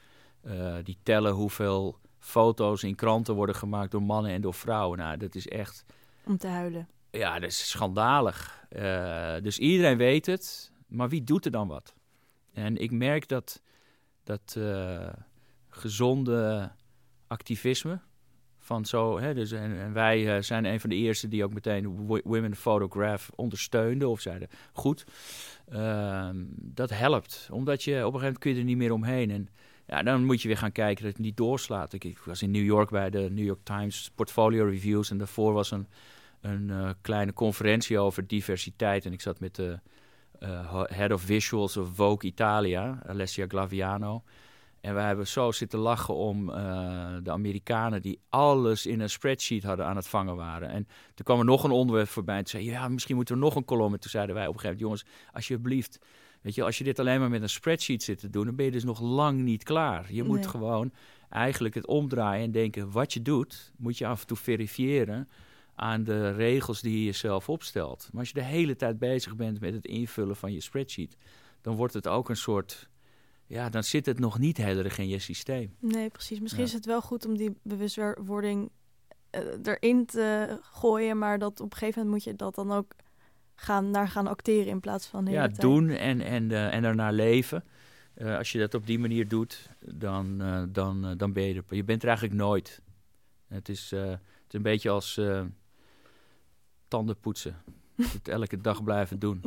[0.83, 4.99] die tellen hoeveel foto's in kranten worden gemaakt door mannen en door vrouwen.
[4.99, 5.85] Nou, dat is echt...
[6.25, 6.89] Om te huilen.
[7.11, 8.65] Ja, dat is schandalig.
[8.77, 11.95] Uh, dus iedereen weet het, maar wie doet er dan wat?
[12.53, 13.63] En ik merk dat,
[14.25, 15.09] dat uh,
[15.69, 16.71] gezonde
[17.27, 18.01] activisme
[18.59, 19.19] van zo...
[19.19, 22.57] Hè, dus, en, en wij uh, zijn een van de eerste die ook meteen Women
[22.57, 25.05] Photograph ondersteunden of zeiden goed.
[25.69, 29.31] Ehm, dat helpt, omdat je op een gegeven moment kun je er niet meer omheen.
[29.31, 29.49] En
[29.91, 31.93] ja, dan moet je weer gaan kijken dat het niet doorslaat.
[31.93, 35.71] Ik, was in New York bij de New York Times Portfolio Reviews en daarvoor was
[35.71, 35.87] een,
[36.43, 39.05] uh, kleine conferentie over diversiteit.
[39.05, 39.79] En ik zat met de
[40.41, 44.23] uh, head of visuals of Vogue Italia, Alessia Glaviano.
[44.81, 46.55] En we hebben zo zitten lachen om uh,
[47.23, 50.69] de Amerikanen die alles in een spreadsheet hadden aan het vangen waren.
[50.69, 53.55] En toen kwam er nog een onderwerp voorbij en zei ja, misschien moeten we nog
[53.55, 53.93] een kolom.
[53.93, 55.99] En toen zeiden wij op een gegeven moment, jongens, alsjeblieft
[56.41, 58.65] Weet je, als je dit alleen maar met een spreadsheet zit te doen, dan ben
[58.65, 60.13] je dus nog lang niet klaar.
[60.13, 60.93] Je moet gewoon
[61.29, 65.29] eigenlijk het omdraaien en denken: wat je doet, moet je af en toe verifiëren
[65.75, 68.09] aan de regels die je jezelf opstelt.
[68.11, 71.17] Maar als je de hele tijd bezig bent met het invullen van je spreadsheet,
[71.61, 72.89] dan wordt het ook een soort.
[73.47, 75.77] Ja, dan zit het nog niet heel erg in je systeem.
[75.79, 76.41] Nee, precies.
[76.41, 78.71] Misschien is het wel goed om die bewustwording
[79.31, 82.95] uh, erin te gooien, maar dat op een gegeven moment moet je dat dan ook
[83.61, 85.27] gaan, naar gaan acteren in plaats van...
[85.27, 87.65] Ja, doen en, en, uh, en ernaar leven.
[88.17, 91.77] Uh, als je dat op die manier doet, dan, uh, dan, dan ben je er.
[91.77, 92.83] Je bent er eigenlijk nooit.
[93.49, 95.21] Het is, het is een beetje als
[96.89, 97.57] tanden poetsen.
[97.97, 99.43] het elke dag blijven doen.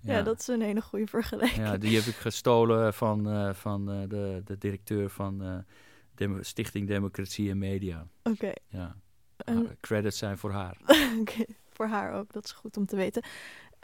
[0.00, 0.16] Ja.
[0.16, 0.22] ja.
[0.22, 1.66] dat is een hele goede vergelijking.
[1.66, 5.64] Ja, die heb ik gestolen van, van de, de directeur van
[6.14, 8.06] Demo Stichting Democratie en Media.
[8.22, 8.52] Oké.
[8.68, 8.96] Ja.
[9.36, 9.76] En...
[9.80, 10.76] Credits zijn voor haar.
[11.20, 11.44] Oké
[11.78, 12.32] voor haar ook.
[12.32, 13.22] Dat is goed om te weten.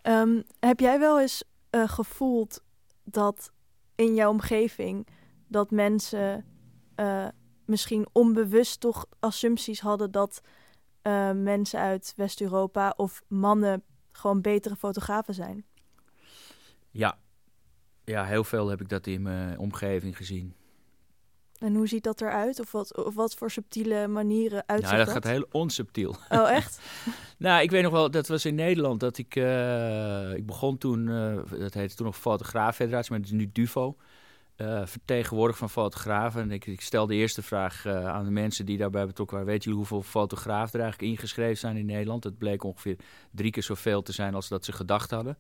[0.03, 2.63] Um, heb jij wel eens uh, gevoeld
[3.05, 3.53] dat
[3.95, 5.07] in jouw omgeving
[5.49, 6.45] dat mensen
[6.97, 7.29] uh,
[7.65, 10.41] misschien onbewust toch assumpties hadden dat
[11.03, 15.65] uh, mensen uit West-Europa of mannen gewoon betere fotografen zijn?
[16.91, 17.19] Ja.
[18.05, 20.55] ja, heel veel heb ik dat in mijn omgeving gezien.
[21.59, 22.61] En hoe ziet dat eruit?
[22.61, 25.15] Of wat, of wat voor subtiele manieren uitziet nou, dat?
[25.15, 26.17] gaat heel onsubtiel.
[26.29, 26.81] Oh, echt?
[27.39, 29.37] nou, ik weet nog wel, dat was in Nederland, dat ik...
[29.37, 33.97] Uh, ik begon toen, uh, dat heette toen nog Fotograaf-federatie, maar het is nu DUFO.
[34.57, 36.43] Uh, vertegenwoordig van fotografen.
[36.43, 39.53] En ik, ik stel de eerste vraag aan de mensen die daarbij betrokken waren.
[39.53, 42.25] Weet jullie hoeveel fotografen er eigenlijk ingeschreven zijn in Nederland?
[42.25, 42.97] Het bleek ongeveer
[43.31, 45.39] drie keer zoveel te zijn als dat ze gedacht hadden.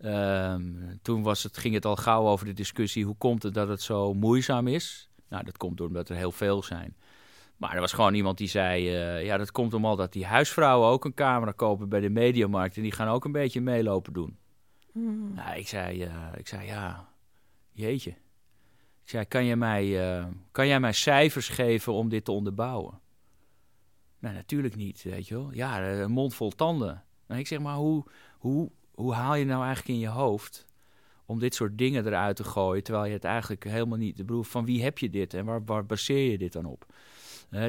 [0.00, 0.62] Ehm,
[1.02, 3.04] toen was het, ging het al gauw over de discussie...
[3.04, 5.08] hoe komt het dat het zo moeizaam is...
[5.28, 6.96] Nou, dat komt omdat er heel veel zijn.
[7.56, 11.04] Maar er was gewoon iemand die zei: uh, Ja, dat komt omdat die huisvrouwen ook
[11.04, 12.76] een camera kopen bij de mediamarkt.
[12.76, 14.38] En die gaan ook een beetje meelopen doen.
[14.92, 15.34] Mm.
[15.34, 17.08] Nou, ik zei, uh, ik zei: Ja,
[17.72, 18.10] jeetje.
[19.02, 23.00] Ik zei: Kan jij, mij, uh, kan jij mij cijfers geven om dit te onderbouwen?
[24.18, 25.52] Nou, natuurlijk niet, weet je wel.
[25.52, 27.04] Ja, een mond vol tanden.
[27.26, 28.04] Nou, ik zeg maar: hoe,
[28.38, 30.66] hoe, hoe haal je nou eigenlijk in je hoofd
[31.26, 34.18] om dit soort dingen eruit te gooien, terwijl je het eigenlijk helemaal niet...
[34.18, 36.86] Ik bedoel, van wie heb je dit en waar, waar baseer je dit dan op?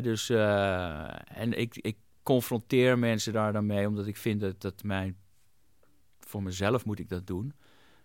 [0.02, 4.84] dus, uh, en ik, ik confronteer mensen daar dan mee, omdat ik vind dat, dat
[4.84, 5.18] mijn...
[6.20, 7.54] Voor mezelf moet ik dat doen.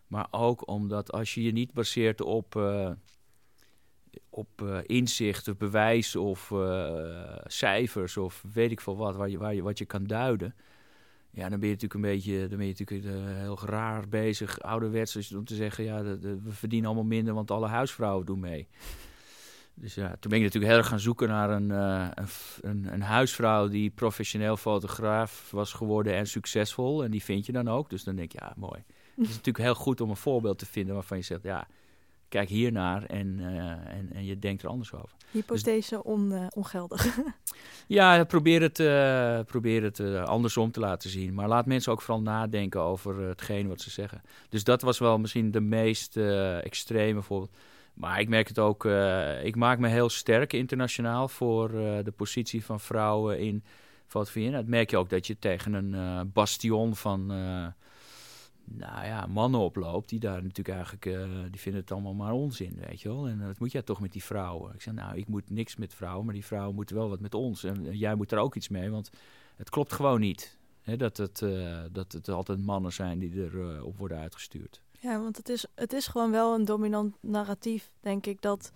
[0.06, 2.90] Maar ook omdat als je je niet baseert op, uh,
[4.30, 6.52] op uh, inzicht of bewijs of
[7.44, 10.54] cijfers of weet ik veel wat, waar je, waar je, wat je kan duiden
[11.30, 14.60] ja, dan ben je natuurlijk een beetje, dan ben je natuurlijk uh, heel raar bezig,
[14.60, 18.68] ouderwets, om te zeggen, ja, we verdienen allemaal minder, want alle huisvrouwen doen mee.
[19.74, 22.08] Dus ja, toen ben ik natuurlijk heel erg gaan zoeken naar een, uh,
[22.60, 27.04] een, een, huisvrouw die professioneel fotograaf was geworden en succesvol.
[27.04, 27.90] En die vind je dan ook.
[27.90, 28.84] Dus dan denk je, ja, mooi.
[29.14, 31.68] Het is natuurlijk heel goed om een voorbeeld te vinden waarvan je zegt, ja,
[32.30, 35.10] kijk hiernaar en, uh, en, en je denkt er anders over.
[35.30, 37.18] Hypothese dus, on, uh, ongeldig.
[37.86, 41.34] ja, probeer het, uh, probeer het andersom te laten zien.
[41.34, 44.22] Maar laat mensen ook vooral nadenken over hetgeen wat ze zeggen.
[44.48, 46.16] Dus dat was wel misschien de meest
[46.62, 47.56] extreme voorbeeld.
[47.94, 48.84] Maar ik merk het ook,
[49.42, 51.70] ik maak me heel sterk internationaal voor
[52.04, 53.64] de positie van vrouwen in
[54.06, 54.50] fotografie.
[54.50, 57.32] Dat merk je ook dat je tegen een bastion van
[58.72, 62.76] nou ja, mannen oploopt die daar natuurlijk eigenlijk, uh, die vinden het allemaal maar onzin,
[62.87, 63.28] weet je wel.
[63.28, 64.74] En dat moet jij toch met die vrouwen.
[64.74, 67.35] Ik zeg, nou, ik moet niks met vrouwen, maar die vrouwen moeten wel wat met
[67.35, 67.64] ons.
[67.64, 69.11] En, jij moet er ook iets mee, want
[69.56, 70.59] het klopt gewoon niet.
[70.80, 74.80] Hè, dat, het, uh, dat het altijd mannen zijn die erop uh, op worden uitgestuurd.
[75.00, 78.72] Ja, want het is, het is gewoon wel een dominant narratief, denk ik, dat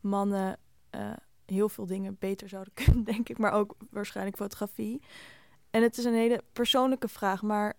[0.00, 0.58] mannen
[0.90, 1.12] eh,
[1.46, 3.38] heel veel dingen beter zouden kunnen, denk ik.
[3.38, 5.00] Maar ook waarschijnlijk fotografie.
[5.70, 7.42] En het is een hele persoonlijke vraag.
[7.42, 7.76] Maar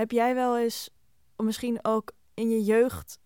[0.00, 0.90] heb jij wel eens,
[1.36, 3.18] misschien ook in je jeugd,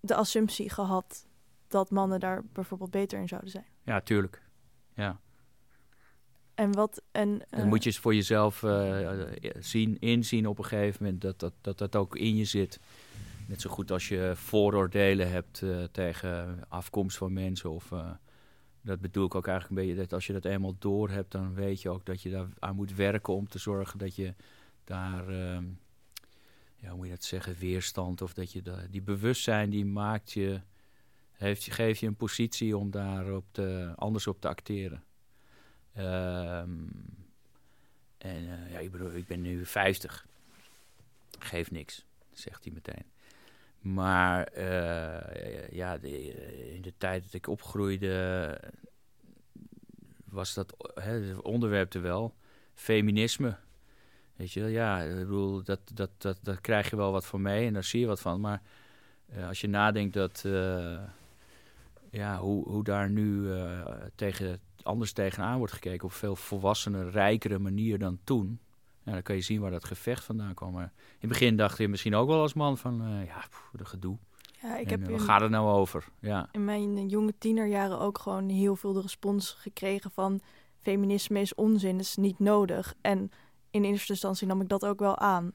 [0.00, 1.26] de assumptie gehad
[1.68, 3.66] dat mannen daar bijvoorbeeld beter in zouden zijn?
[3.82, 4.42] Ja, tuurlijk.
[4.94, 5.20] Ja.
[6.54, 7.02] En wat.
[7.12, 9.10] En, Dan eh, moet je eens voor jezelf eh,
[9.58, 12.80] zien, inzien op een gegeven moment dat dat, dat dat ook in je zit.
[13.50, 17.70] Net zo goed als je vooroordelen hebt eh, tegen afkomst van mensen.
[17.70, 18.10] Of, eh,
[18.80, 20.02] dat bedoel ik ook eigenlijk een beetje.
[20.02, 22.74] Dat als je dat eenmaal door hebt, dan weet je ook dat je daar aan
[22.74, 24.34] moet werken om te zorgen dat je
[24.84, 25.64] daar, ehm,
[26.80, 28.22] ja, hoe moet je dat zeggen, weerstand.
[28.22, 30.60] Of dat je da- die bewustzijn die maakt je,
[31.32, 35.02] heeft, geeft je een positie om daar op te, anders op te acteren.
[35.94, 36.70] Ehm,
[38.18, 40.26] en eh, ja, ik bedoel, ik ben nu 50.
[41.38, 43.04] Geeft niks, zegt hij meteen.
[43.80, 48.60] Maar eh, ja, de- in de tijd dat ik opgroeide,
[50.24, 52.34] was dat hè, het onderwerp er wel.
[52.74, 53.56] Feminisme.
[54.40, 57.66] Weet je, ja, ik bedoel, dat, dat, dat, daar krijg je wel wat van mee
[57.66, 58.40] en daar zie je wat van.
[58.40, 58.62] Maar
[59.26, 60.98] eh, als je nadenkt dat, eh,
[62.10, 63.80] ja, hoe, hoe daar nu eh,
[64.14, 68.60] tegen, anders tegenaan wordt gekeken op een veel volwassener, rijkere manier dan toen.
[69.02, 70.72] Ja, dan kan je zien waar dat gevecht vandaan kwam.
[70.72, 73.70] Maar in het begin dacht je misschien ook wel als man van, eh, ja, pff,
[73.72, 74.16] de gedoe.
[74.62, 76.08] ja, ik en, heb eh, in, waar gaat het nou over?
[76.20, 80.40] Ja, in mijn jonge tienerjaren ook gewoon heel veel de respons gekregen van
[80.78, 82.94] feminisme is onzin, is niet nodig.
[83.00, 83.30] En
[83.70, 85.52] in eerste instantie nam ik dat ook wel aan.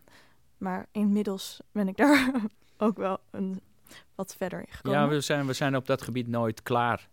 [0.57, 2.31] Maar inmiddels ben ik daar
[2.77, 3.61] ook wel een,
[4.15, 4.99] wat verder in gekomen.
[4.99, 7.07] ja we, zijn, we zijn op dat gebied nooit klaar.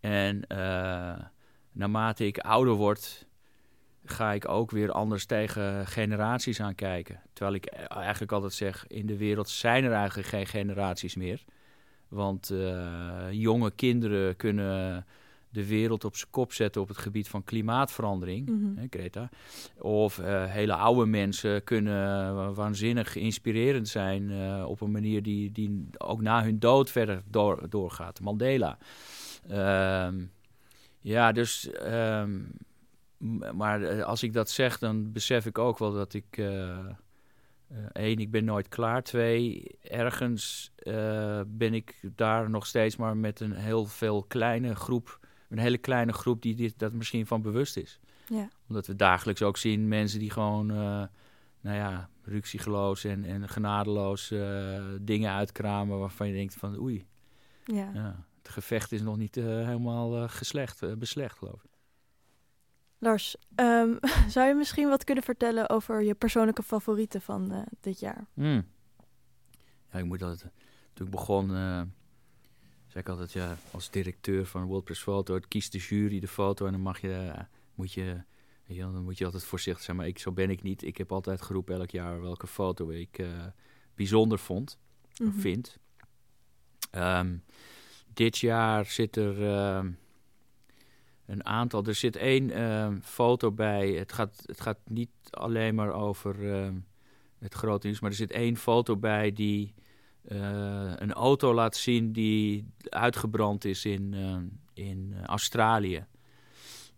[0.00, 1.24] En eh,
[1.72, 3.26] naarmate ik ouder word,
[4.04, 7.20] ga ik ook weer anders tegen generaties aankijken.
[7.32, 11.44] Terwijl ik eigenlijk altijd zeg, in de wereld zijn er eigenlijk geen generaties meer.
[12.08, 15.06] Want eh, jonge kinderen kunnen
[15.56, 18.48] de wereld op zijn kop zetten op het gebied van klimaatverandering.
[18.48, 18.76] Mhm.
[18.76, 19.28] hè, Greta.
[19.78, 25.52] Of eh, hele oude mensen kunnen wa- waanzinnig inspirerend zijn eh, op een manier die,
[25.52, 28.20] die ook na hun dood verder door, doorgaat.
[28.20, 28.78] Mandela.
[29.48, 30.14] Ehm,
[31.00, 31.70] ja, dus.
[31.72, 32.38] ehm,
[33.54, 36.24] maar eh, als ik dat zeg, dan besef ik ook wel dat ik.
[36.38, 36.70] eh,
[37.68, 39.02] eh, één, ik ben nooit klaar.
[39.02, 45.25] Twee, ergens eh, ben ik daar nog steeds maar met een heel veel kleine groep.
[45.48, 48.48] Een hele kleine groep die dit, dat misschien van bewust is Ja.
[48.68, 50.76] omdat we dagelijks ook zien mensen die gewoon, eh,
[51.60, 57.06] nou ja, ruksigloos en, en genadeloos eh, dingen uitkramen waarvan je denkt van oei,
[57.64, 57.90] Ja.
[57.94, 61.70] ja, het gevecht is nog niet eh, helemaal geslecht, beslecht geloof ik.
[62.98, 63.90] Lars, ehm,
[64.28, 68.26] zou je misschien wat kunnen vertellen over je persoonlijke favorieten van dit jaar?
[68.34, 68.66] Hmm.
[69.92, 70.52] Ja, ik moet altijd,
[70.92, 71.50] toen ik begon,
[72.96, 76.66] zei ik altijd, ja, als directeur van WordPress Foto, het kiest de jury de foto
[76.66, 77.32] en dan mag je,
[77.74, 78.22] moet je,
[78.66, 79.96] dan moet je altijd voorzichtig zijn.
[79.96, 80.82] Maar ik, zo ben ik niet.
[80.82, 83.26] Ik heb altijd geroepen elk jaar welke foto ik eh,
[83.94, 84.78] bijzonder vond.
[85.18, 85.38] Mhm.
[85.38, 85.78] vind.
[86.90, 87.36] Ehm,
[88.14, 89.90] dit jaar zit er ehm,
[91.26, 91.84] een aantal.
[91.84, 93.90] Er zit één ehm, foto bij.
[93.90, 96.36] Het gaat, het gaat niet alleen maar over
[97.38, 99.74] het grote nieuws, maar er zit één foto bij die
[100.28, 106.06] een auto laat zien die uitgebrand is in, ehm, in eh, Australië.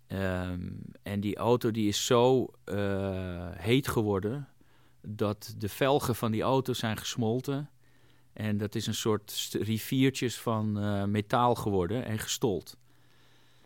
[0.06, 0.70] Ehm,
[1.02, 4.48] en die auto die is zo eh, heet geworden
[5.00, 7.70] dat de velgen van die auto zijn gesmolten.
[8.32, 12.76] En dat is een soort riviertjes van eh, metaal geworden en gestold.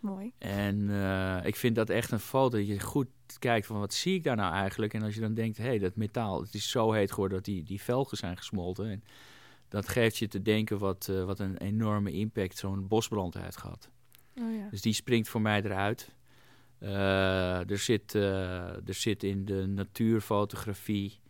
[0.01, 0.33] Mooi.
[0.38, 4.14] En eh, ik vind dat echt een foto dat je goed kijkt van wat zie
[4.14, 4.94] ik daar nou eigenlijk.
[4.94, 7.46] En als je dan denkt, hé, hey, dat metaal, het is zo heet geworden dat
[7.46, 8.90] die, die velgen zijn gesmolten.
[8.90, 9.05] En
[9.73, 13.91] dat geeft je te denken wat, eh, wat een enorme impact zo'n bosbrand heeft gehad.
[14.41, 14.69] Oh ja.
[14.71, 16.15] Dus die springt voor mij eruit.
[16.79, 21.21] Eh, er, zit, eh, er zit in de natuurfotografie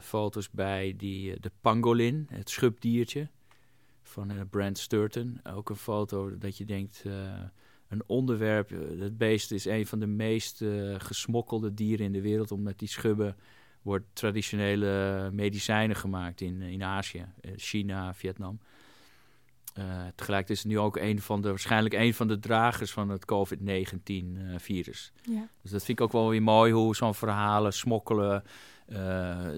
[0.00, 3.28] foto's bij die, de pangolin, het schubdiertje
[4.02, 5.40] van Brent Sturton.
[5.42, 7.04] Ook een foto dat je denkt,
[7.88, 8.70] een onderwerp.
[8.98, 10.64] Het beest is een van de meest
[10.96, 13.36] gesmokkelde dieren in de wereld, omdat die schubben
[13.82, 18.60] wordt traditionele medicijnen gemaakt in, in Azië, eh, China, Vietnam.
[19.78, 23.08] Uh, tegelijk is het nu ook een van de, waarschijnlijk een van de dragers van
[23.08, 25.12] het COVID-19-virus.
[25.22, 25.48] ja.
[25.62, 28.42] dus dat vind ik ook wel weer mooi hoe zo'n verhalen smokkelen
[28.88, 28.96] uh,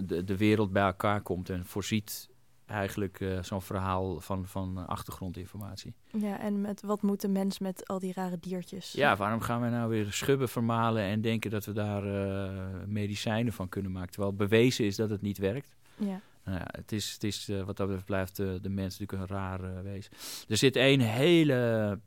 [0.04, 2.28] de, de wereld bij elkaar komt en voorziet
[2.72, 5.94] eigenlijk uh, zo'n verhaal van, van achtergrondinformatie.
[6.06, 8.92] Ja, en met wat moet de mens met al die rare diertjes?
[8.92, 13.52] Ja, waarom gaan wij nou weer schubben vermalen en denken dat we daar uh, medicijnen
[13.52, 15.76] van kunnen maken, terwijl bewezen is dat het niet werkt.
[15.96, 16.20] Ja.
[16.44, 19.82] Nou ja, het is, het is wat dat betreft blijft de mens natuurlijk een raar
[19.82, 20.08] wees.
[20.48, 22.00] Er zit één hele,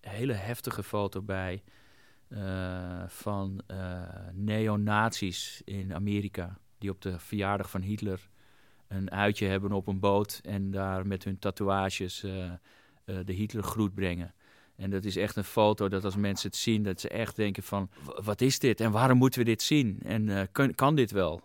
[0.00, 1.62] hele heftige foto bij
[3.06, 3.62] van
[4.32, 6.58] neonazies in Amerika.
[6.78, 8.30] Die op de verjaardag van Hitler
[8.92, 13.94] een uitje hebben op een boot en daar met hun tatoeages uh, uh, de Hitlergroet
[13.94, 14.34] brengen.
[14.76, 17.62] En dat is echt een foto dat als mensen het zien, dat ze echt denken
[17.62, 17.90] van,
[18.22, 19.98] wat is dit en waarom moeten we dit zien?
[20.04, 20.40] En uh,
[20.74, 21.40] kan, dit wel?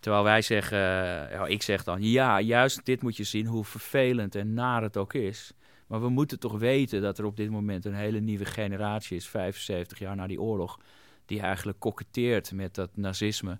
[0.00, 4.54] Terwijl wij zeggen, ik zeg dan, ja, juist dit moet je zien, hoe vervelend en
[4.54, 5.52] naar het ook is.
[5.86, 9.28] Maar we moeten toch weten dat er op dit moment een hele nieuwe generatie is,
[9.28, 10.78] 75 jaar na die oorlog,
[11.28, 13.58] die eigenlijk koketteert met dat nazisme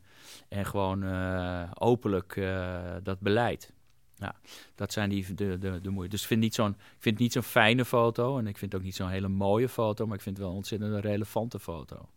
[0.48, 3.72] en gewoon uh, openlijk uh, dat beleid.
[4.14, 4.34] Ja,
[4.74, 6.10] dat zijn die, de, de, de moeite.
[6.10, 8.82] Dus ik vind, niet zo'n, ik vind niet zo'n fijne foto en ik vind ook
[8.82, 12.08] niet zo'n hele mooie foto, maar ik vind het wel een ontzettend relevante foto.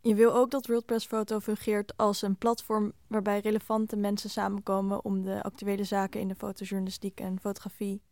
[0.00, 5.22] Je wil ook dat WorldPress Foto fungeert als een platform waarbij relevante mensen samenkomen om
[5.22, 8.02] de actuele zaken in de fotojournalistiek en fotografie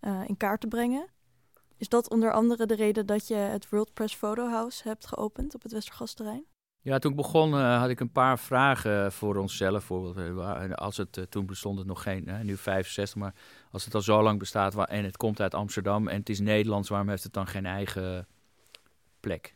[0.00, 1.08] uh, in kaart te brengen.
[1.76, 5.54] Is dat onder andere de reden dat je het World Press Photo House hebt geopend
[5.54, 6.44] op het Westergasterrein?
[6.84, 9.84] Ja, toen ik begon uh, had ik een paar vragen voor onszelf.
[9.84, 13.34] Voor, als het, toen bestond het nog geen, uh, nu 65, maar
[13.70, 16.40] als het al zo lang bestaat waar, en het komt uit Amsterdam en het is
[16.40, 18.26] Nederlands, waarom heeft het dan geen eigen
[19.20, 19.54] plek?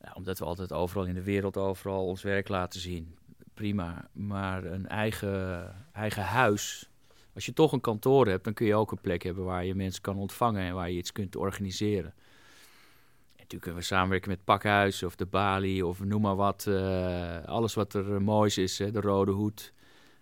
[0.00, 3.18] Ja, omdat we altijd overal in de wereld, overal ons werk laten zien.
[3.54, 6.90] Prima, maar een eigen, eigen huis,
[7.34, 9.74] als je toch een kantoor hebt, dan kun je ook een plek hebben waar je
[9.74, 12.10] mensen kan ontvangen en waar je iets kunt organiseren.
[12.12, 16.66] En natuurlijk kunnen we samenwerken met Pakhuis of de Bali of noem maar wat.
[16.68, 19.72] Uh, alles wat er moois is, hè, de Rode Hoed.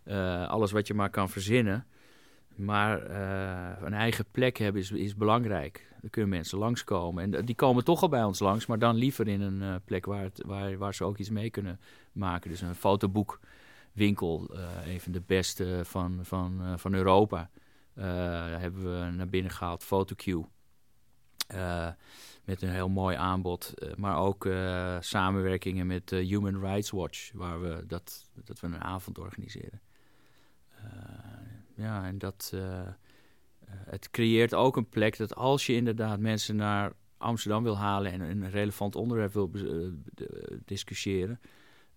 [0.04, 1.86] Uh, alles wat je maar kan verzinnen.
[2.54, 3.10] Maar
[3.82, 5.88] een eigen plek hebben is, is belangrijk.
[6.00, 7.34] Dan kunnen mensen langskomen.
[7.34, 10.30] En die komen toch al bij ons langs, maar dan liever in een plek waar,
[10.46, 11.80] waar, waar ze ook iets mee kunnen
[12.12, 12.50] maken.
[12.50, 13.40] Dus een fotoboek
[13.92, 14.50] winkel,
[14.84, 17.50] een van de beste van, van, uh, van Europa.
[17.94, 18.04] Uh,
[18.56, 20.34] hebben we naar binnen gehaald, PhotoQ.
[22.44, 23.74] met een heel mooi aanbod.
[23.96, 24.48] maar ook
[25.00, 29.80] samenwerkingen met Human Rights Watch, waar we dat, dat we een avond organiseren.
[31.74, 32.54] ja, en dat,
[33.66, 38.20] het creëert ook een plek dat als je inderdaad mensen naar Amsterdam wil halen en
[38.20, 39.50] een relevant onderwerp wil
[40.64, 41.40] discussiëren,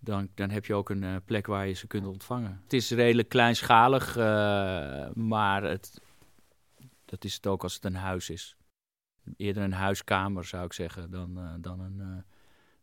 [0.04, 2.60] dan, dan heb je ook een uh, plek waar je ze kunt ontvangen.
[2.63, 4.24] Het is redelijk kleinschalig, uh,
[5.13, 6.02] maar het,
[7.06, 8.56] dat is het ook als het een huis is.
[9.38, 12.24] Eerder een huiskamer zou ik zeggen dan, uh, dan, een,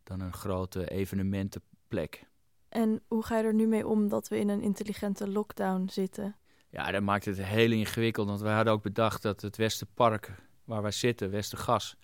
[0.02, 2.28] dan een grote evenementenplek.
[2.68, 6.36] En hoe ga je er nu mee om dat we in een intelligente lockdown zitten?
[6.68, 8.28] Ja, dat maakt het heel ingewikkeld.
[8.28, 10.32] Want we hadden ook bedacht dat het Westerpark,
[10.64, 11.96] waar wij zitten, Westergas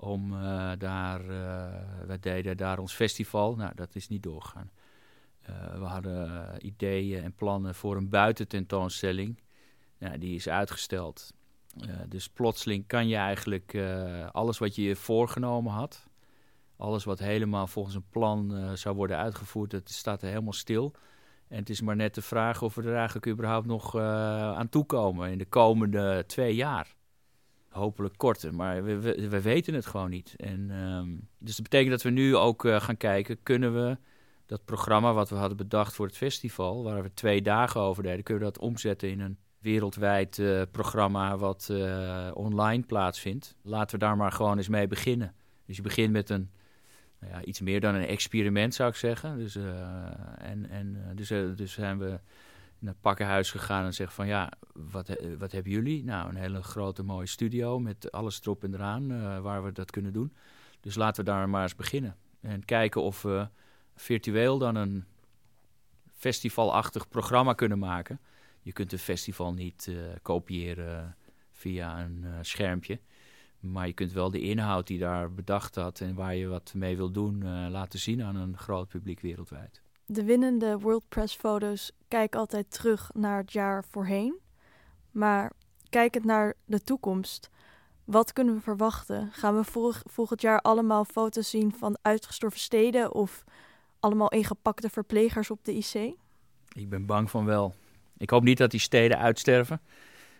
[0.00, 1.66] om uh, daar, uh,
[2.06, 3.56] we deden daar ons festival.
[3.56, 4.70] Nou, dat is niet doorgegaan.
[5.50, 9.40] Uh, we hadden ideeën en plannen voor een buitententoonstelling.
[9.98, 11.32] Nou, die is uitgesteld.
[12.08, 13.78] dus plotseling kan je eigenlijk
[14.32, 16.06] alles wat je je voorgenomen had,
[16.76, 20.92] alles wat helemaal volgens een plan zou worden uitgevoerd, dat staat er helemaal stil.
[21.48, 25.30] En het is maar net de vraag of we er eigenlijk überhaupt nog aan toekomen
[25.30, 26.94] in de komende twee jaar
[27.70, 28.54] hopelijk korter.
[28.54, 30.34] Maar we, we, we, weten het gewoon niet.
[30.36, 33.96] En, um, dus dat betekent dat we nu ook uh, gaan kijken, kunnen we
[34.46, 38.22] dat programma wat we hadden bedacht voor het festival, waar we twee dagen over deden,
[38.22, 43.56] kunnen we dat omzetten in een wereldwijd uh, programma wat uh, online plaatsvindt.
[43.62, 45.34] Laten we daar maar gewoon eens mee beginnen.
[45.66, 46.50] Dus je begint met een,
[47.18, 49.38] nou ja, iets meer dan een experiment zou ik zeggen.
[49.38, 49.56] Dus,
[50.36, 52.20] en, en, dus, dus zijn we
[52.80, 56.04] naar pakkenhuis gegaan en zegt van ja, wat, wat hebben jullie?
[56.04, 59.90] Nou, een hele grote mooie studio met alles erop en eraan uh, waar we dat
[59.90, 60.32] kunnen doen.
[60.80, 62.16] Dus laten we daar maar eens beginnen.
[62.40, 63.48] En kijken of we
[63.94, 65.04] virtueel dan een
[66.12, 68.20] festivalachtig programma kunnen maken.
[68.62, 71.16] Je kunt een festival niet uh, kopiëren
[71.50, 73.00] via een uh, schermpje.
[73.60, 76.96] Maar je kunt wel de inhoud die daar bedacht had en waar je wat mee
[76.96, 82.40] wil doen, laten zien aan een groot publiek wereldwijd de winnende World Press foto's kijken
[82.40, 84.38] altijd terug naar het jaar voorheen.
[85.10, 85.52] Maar
[85.88, 87.50] kijkend naar de toekomst,
[88.04, 89.28] wat kunnen we verwachten?
[89.32, 93.44] Gaan we volg volgend jaar allemaal foto's zien van uitgestorven steden of
[94.00, 96.14] allemaal ingepakte verplegers op de IC?
[96.72, 97.74] Ik ben bang van wel.
[98.16, 99.80] Ik hoop niet dat die steden uitsterven.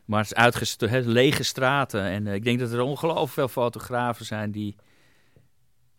[0.04, 2.02] Maar het is lege straten.
[2.02, 4.76] En uh, ik denk dat er ongelooflijk veel fotografen zijn die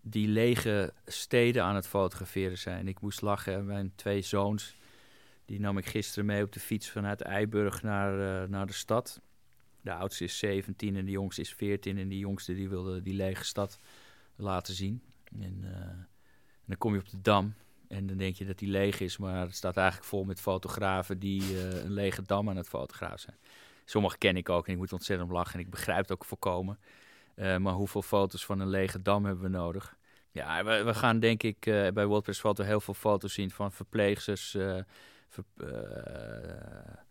[0.02, 2.88] die lege steden aan het fotograferen zijn.
[2.88, 3.66] Ik moest lachen.
[3.66, 4.76] Mijn twee zoons,
[5.52, 9.22] die nam ik gisteren mee op de fiets vanuit Eiburg naar, uh, naar de stad.
[9.82, 11.98] De oudste is 17 en de jongste is 14.
[11.98, 13.80] En die jongste die wilde die lege stad
[14.36, 15.02] laten zien.
[15.42, 16.08] En, uh, en
[16.66, 17.54] dan kom je op de Dam.
[17.88, 21.20] En dan denk je dat die leeg is, maar het staat eigenlijk vol met fotografen
[21.20, 23.38] die uh, een lege dam aan het fotografen zijn.
[23.86, 26.80] Sommige ken ik ook en ik moet ontzettend lachen en ik begrijp het ook voorkomen.
[27.36, 29.96] Maar hoeveel foto's van een lege dam hebben we nodig?
[30.32, 31.60] Ja, we, we gaan denk ik
[31.94, 34.58] bij WordPress Foto heel veel foto's zien van verpleegsters,
[35.32, 37.06] ver,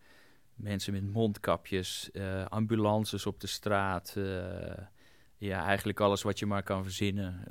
[0.55, 2.11] mensen met mondkapjes,
[2.49, 4.17] ambulances op de straat.
[5.37, 7.45] ja, eigenlijk alles wat je maar kan verzinnen.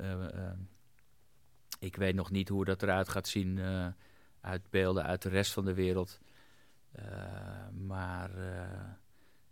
[1.78, 3.60] Ik weet nog niet hoe dat eruit gaat zien
[4.40, 6.20] uit beelden uit de rest van de wereld.
[7.86, 8.30] Maar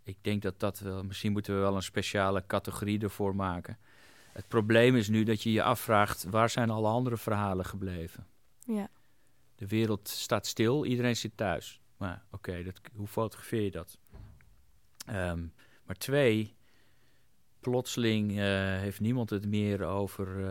[0.03, 1.03] ik denk dat dat wel.
[1.03, 3.77] Misschien moeten we wel een speciale categorie ervoor maken.
[4.33, 8.27] Het probleem is nu dat je je afvraagt: waar zijn alle andere verhalen gebleven?
[8.65, 8.89] Ja.
[9.59, 11.81] De wereld staat stil, iedereen zit thuis.
[11.97, 12.63] Maar oké,
[12.95, 13.97] hoe fotografeer je dat?
[15.09, 15.53] Um,
[15.83, 16.55] maar twee,
[17.59, 18.31] plotseling
[18.79, 20.41] heeft niemand het meer over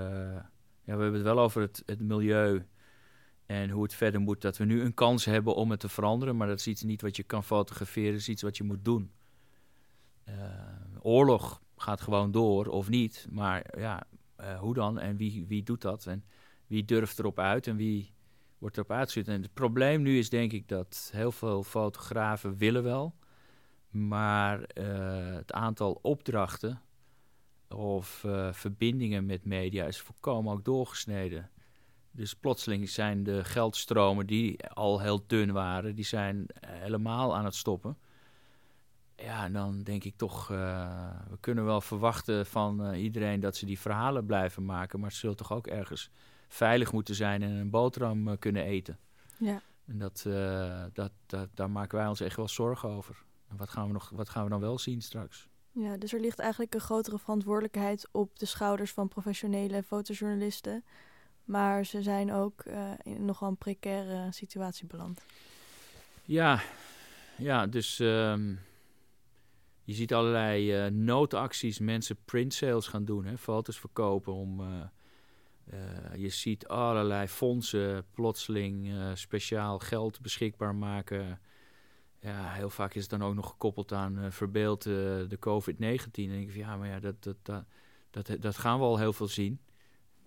[0.88, 2.66] ja, we hebben het wel over het, het milieu
[3.46, 4.40] en hoe het verder moet.
[4.40, 7.02] Dat we nu een kans hebben om het te veranderen, maar dat is iets niet
[7.02, 9.12] wat je kan fotograferen, dat is iets wat je moet doen.
[10.28, 10.34] Uh,
[11.00, 14.06] oorlog gaat gewoon door of niet, maar ja,
[14.40, 16.24] uh, hoe dan en wie, wie doet dat en
[16.66, 18.14] wie durft erop uit en wie
[18.58, 19.28] wordt erop uitgezet.
[19.28, 23.14] En het probleem nu is denk ik dat heel veel fotografen willen wel,
[23.90, 26.80] maar uh, het aantal opdrachten
[27.68, 31.50] of uh, verbindingen met media is volkomen ook doorgesneden.
[32.10, 37.54] Dus plotseling zijn de geldstromen die al heel dun waren, die zijn helemaal aan het
[37.54, 37.98] stoppen.
[39.16, 43.78] Ja, dan denk ik toch, uh, we kunnen wel verwachten van iedereen dat ze die
[43.78, 46.10] verhalen blijven maken, maar ze zullen toch ook ergens
[46.48, 48.98] veilig moeten zijn en een boterham kunnen eten.
[49.38, 49.62] Ja.
[49.86, 50.22] En dat,
[50.92, 53.24] dat, dat, daar maken wij ons echt wel zorgen over.
[53.48, 55.48] En wat gaan we, nog, wat gaan we dan wel zien straks?
[55.72, 60.84] Ja, dus er ligt eigenlijk een grotere verantwoordelijkheid op de schouders van professionele fotojournalisten.
[61.44, 65.24] Maar ze zijn ook uh, in nogal een precaire situatie beland.
[66.24, 66.60] Ja,
[67.36, 68.58] ja dus um,
[69.82, 74.60] je ziet allerlei uh, noodacties, mensen print sales gaan doen, hè, foto's verkopen om...
[75.72, 81.40] Uh, je ziet allerlei fondsen plotseling speciaal geld beschikbaar maken
[82.20, 85.76] ja, heel vaak is het dan ook nog gekoppeld aan uh, verbeeld de COVID-19.
[85.78, 87.64] En denk ik van ja, maar ja, dat, dat, dat,
[88.10, 89.60] dat, dat gaan we al heel veel zien.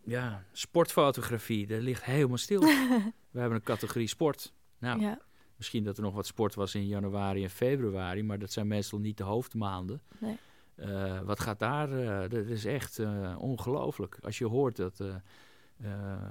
[0.03, 2.61] Ja, sportfotografie, dat ligt helemaal stil.
[3.31, 4.53] we hebben een categorie sport.
[4.79, 5.19] Nou, ja.
[5.55, 8.99] misschien dat er nog wat sport was in januari en februari, maar dat zijn meestal
[8.99, 10.01] niet de hoofdmaanden.
[10.17, 10.37] Nee.
[10.75, 11.89] Uh, wat gaat daar?
[12.29, 12.99] dat is echt
[13.37, 14.17] ongelooflijk.
[14.21, 15.03] Als je hoort dat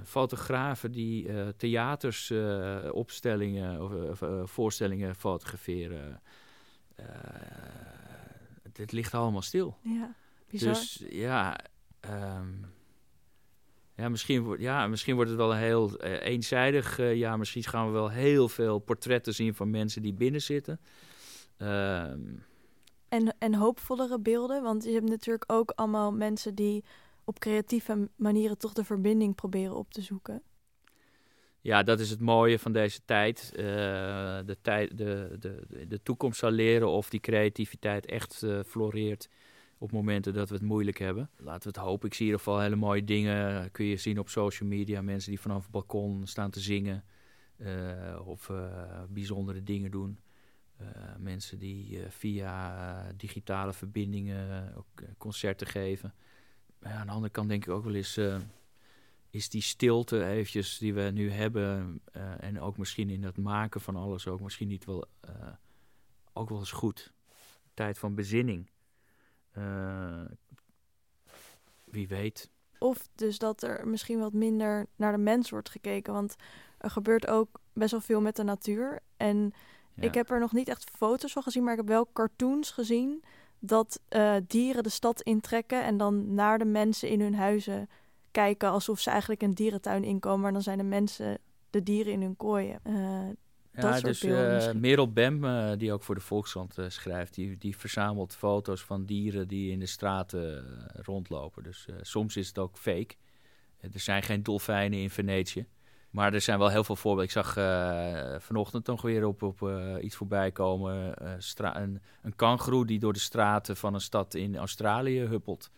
[0.03, 2.33] fotografen die theaters,
[2.91, 6.21] opstellingen of voorstellingen fotograferen.
[8.71, 9.77] dit ligt allemaal stil.
[9.81, 10.15] Ja,
[10.49, 10.73] bizar.
[10.73, 11.59] Dus ja,
[12.35, 12.65] um,
[13.95, 16.97] ja, misschien, ja, misschien wordt het wel heel eenzijdig.
[16.97, 20.79] ja, misschien gaan we wel heel veel portretten zien van mensen die binnen zitten.
[21.57, 22.43] Um,
[23.11, 26.83] en, en hoopvollere beelden, want je hebt natuurlijk ook allemaal mensen die
[27.23, 30.41] op creatieve manieren toch de verbinding proberen op te zoeken.
[31.61, 33.51] Ja, dat is het mooie van deze tijd.
[33.55, 33.63] Uh,
[34.45, 39.29] de, tijd de, de, de toekomst zal leren of die creativiteit echt uh, floreert
[39.77, 41.29] op momenten dat we het moeilijk hebben.
[41.37, 42.07] Laten we het hopen.
[42.07, 43.71] Ik zie in ieder geval hele mooie dingen.
[43.71, 45.01] Kun je zien op social media.
[45.01, 47.03] Mensen die vanaf het balkon staan te zingen.
[48.25, 48.51] Of
[49.09, 50.19] bijzondere dingen doen.
[51.17, 56.13] Mensen die via digitale verbindingen ook concerten geven
[56.81, 58.19] ja, aan de andere kant denk ik ook wel eens...
[59.29, 62.01] Is die stilte eventjes die we nu hebben...
[62.39, 65.05] En ook misschien in het maken van alles ook misschien niet wel...
[66.33, 67.13] Ook wel eens goed.
[67.73, 68.69] Tijd van bezinning.
[71.83, 72.49] wie weet.
[72.79, 76.13] Of dus dat er misschien wat minder naar de mens wordt gekeken.
[76.13, 76.35] Want
[76.77, 78.99] er gebeurt ook best wel veel met de natuur.
[79.17, 79.53] En
[80.01, 80.07] ja.
[80.07, 83.23] ik heb er nog niet echt foto's van gezien, maar ik heb wel cartoons gezien
[83.59, 87.89] dat uh, dieren de stad intrekken en dan naar de mensen in hun huizen
[88.31, 91.37] kijken alsof ze eigenlijk een dierentuin inkomen, maar dan zijn de mensen
[91.69, 92.79] de dieren in hun kooien.
[92.87, 93.29] Uh,
[93.73, 97.77] ja, dus uh, Merel Bem, uh, die ook voor de Volkskrant uh, schrijft, die, die
[97.77, 101.63] verzamelt foto's van dieren die in de straten rondlopen.
[101.63, 103.15] Dus soms is het ook fake.
[103.79, 105.65] er zijn geen dolfijnen in Venetië.
[106.11, 107.25] Maar er zijn wel heel veel voorbeelden.
[107.25, 111.13] Ik zag uh, vanochtend nog weer op, op uh, iets voorbij komen.
[111.21, 115.71] Uh, een, een kangoeroe die door de straten van een stad in Australië huppelt.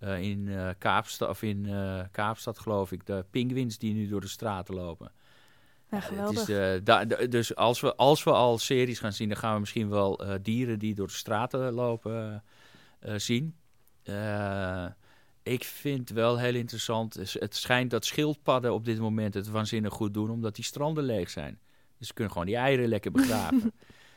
[0.00, 1.68] in, Kaapstad, of in
[2.10, 3.06] Kaapstad geloof ik.
[3.06, 5.12] De pinguïns die nu door de straten lopen.
[5.90, 6.48] Ja, geweldig.
[6.48, 9.88] Is, da, dus als we, als we al series gaan zien, dan gaan we misschien
[9.88, 12.42] wel dieren die door de straten lopen
[13.00, 13.56] zien
[15.50, 17.14] ik vind wel heel interessant.
[17.14, 21.30] Het schijnt dat schildpadden op dit moment het waanzinnig goed doen, omdat die stranden leeg
[21.30, 21.58] zijn.
[21.98, 23.72] Dus ze kunnen gewoon die eieren lekker begraven.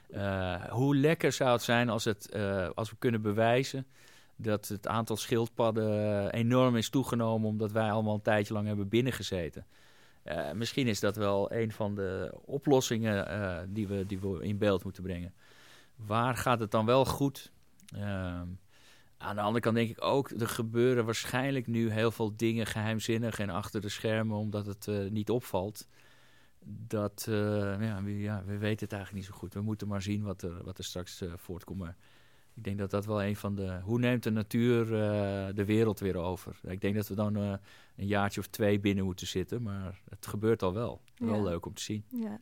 [0.10, 3.86] uh, hoe lekker zou het zijn als, het, uh, als we kunnen bewijzen
[4.36, 9.66] dat het aantal schildpadden enorm is toegenomen, omdat wij allemaal een tijdje lang hebben binnengezeten.
[10.26, 14.84] Uh, misschien is dat wel een van de oplossingen die, we, die we in beeld
[14.84, 15.34] moeten brengen.
[15.96, 17.52] Waar gaat het dan wel goed?
[17.96, 18.48] Ehm,
[19.24, 23.40] aan de andere kant denk ik ook, er gebeuren waarschijnlijk nu heel veel dingen geheimzinnig
[23.40, 25.88] en achter de schermen, omdat het uh, niet opvalt.
[26.66, 27.36] Dat, uh,
[27.82, 29.54] ja, we, ja, we weten het eigenlijk niet zo goed.
[29.54, 31.80] We moeten maar zien wat er, wat er straks uh, voortkomt.
[31.80, 31.98] Maar
[32.54, 33.80] ik denk dat dat wel een van de...
[33.84, 34.86] Hoe neemt de natuur
[35.56, 36.60] de wereld weer over?
[36.62, 37.60] Ik denk dat we dan een
[37.96, 39.62] jaartje of twee binnen moeten zitten.
[39.62, 41.02] Maar het gebeurt al wel.
[41.18, 42.06] Wel leuk om te zien.
[42.08, 42.40] Ja.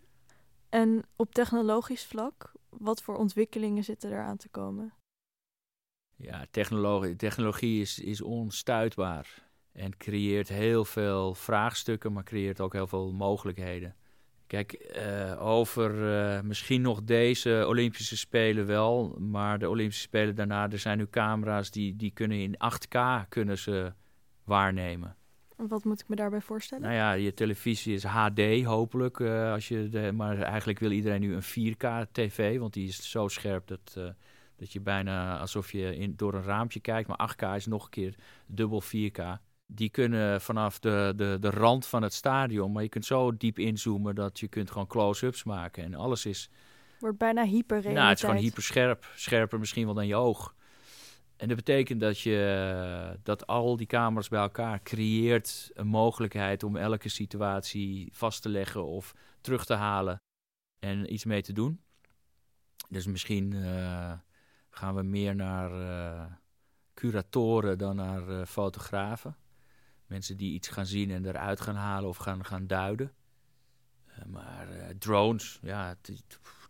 [0.69, 4.93] En op technologisch vlak, wat voor ontwikkelingen zitten er aan te komen?
[6.21, 12.87] Ja, technologie, technologie is, is onstuitbaar en creëert heel veel vraagstukken, maar creëert ook heel
[12.87, 13.95] veel mogelijkheden.
[14.47, 20.69] Kijk, uh, over uh, misschien nog deze Olympische Spelen wel, maar de Olympische Spelen daarna,
[20.69, 23.93] er zijn nu camera's die, die kunnen in 8K kunnen ze
[24.43, 25.15] waarnemen.
[25.55, 26.83] Wat moet ik me daarbij voorstellen?
[26.83, 31.21] Nou ja, je televisie is HD hopelijk, uh, als je de, maar eigenlijk wil iedereen
[31.21, 34.15] nu een 4K tv, want die is zo scherp dat
[34.61, 37.07] dat je bijna alsof je in, door een raampje kijkt.
[37.07, 39.21] Maar 8K is nog een keer dubbel 4K.
[39.65, 42.71] Die kunnen vanaf de, de, de rand van het stadion.
[42.71, 45.83] Maar je kunt zo diep inzoomen dat je kunt gewoon close-ups maken.
[45.83, 46.49] En alles is...
[46.99, 49.11] Wordt bijna hyper Nou, het is gewoon hyper scherp.
[49.15, 50.55] Scherper misschien wel dan je oog.
[51.37, 56.75] En dat betekent dat, je, dat al die camera's bij elkaar creëert een mogelijkheid om
[56.75, 60.21] elke situatie vast te leggen of terug te halen
[60.79, 61.81] en iets mee te doen.
[62.89, 64.13] Dus misschien uh,
[64.71, 66.23] gaan we meer naar uh,
[66.93, 69.35] curatoren dan naar uh, fotografen.
[70.05, 73.11] Mensen die iets gaan zien en eruit gaan halen of gaan, gaan duiden.
[74.07, 74.67] Uh, maar
[74.99, 75.95] drones, ja,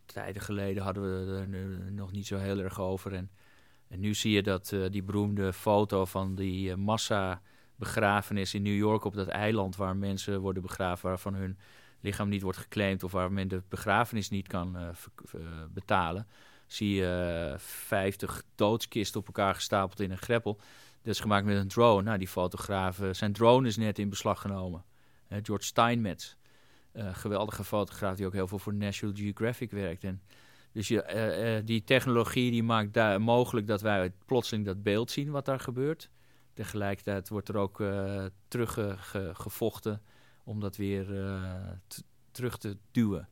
[0.05, 3.13] tijden geleden hadden we er nog niet zo heel erg over.
[3.13, 3.31] En,
[3.87, 7.41] en nu zie je dat die beroemde foto van die massa
[7.75, 11.57] begrafenis in New York op dat eiland waar mensen worden begraven waarvan hun
[11.99, 14.95] lichaam niet wordt geclaimd of waar men de begrafenis niet kan
[15.73, 16.27] betalen
[16.73, 20.59] zie je 50 doodskisten op elkaar gestapeld in een greppel.
[21.01, 22.01] Dat is gemaakt met een drone.
[22.01, 24.83] Nou, die fotografen, zijn drone is net in beslag genomen.
[25.41, 26.35] George Steinmetz,
[26.93, 30.03] uh, geweldige fotograaf die ook heel veel voor National Geographic werkt.
[30.03, 30.21] En
[30.71, 35.11] dus je, uh, uh, die technologie die maakt daar mogelijk dat wij plotseling dat beeld
[35.11, 36.09] zien wat daar gebeurt.
[36.53, 37.83] Tegelijkertijd wordt er ook
[38.47, 40.01] teruggevochten
[40.43, 41.05] om dat weer
[42.31, 43.29] terug te duwen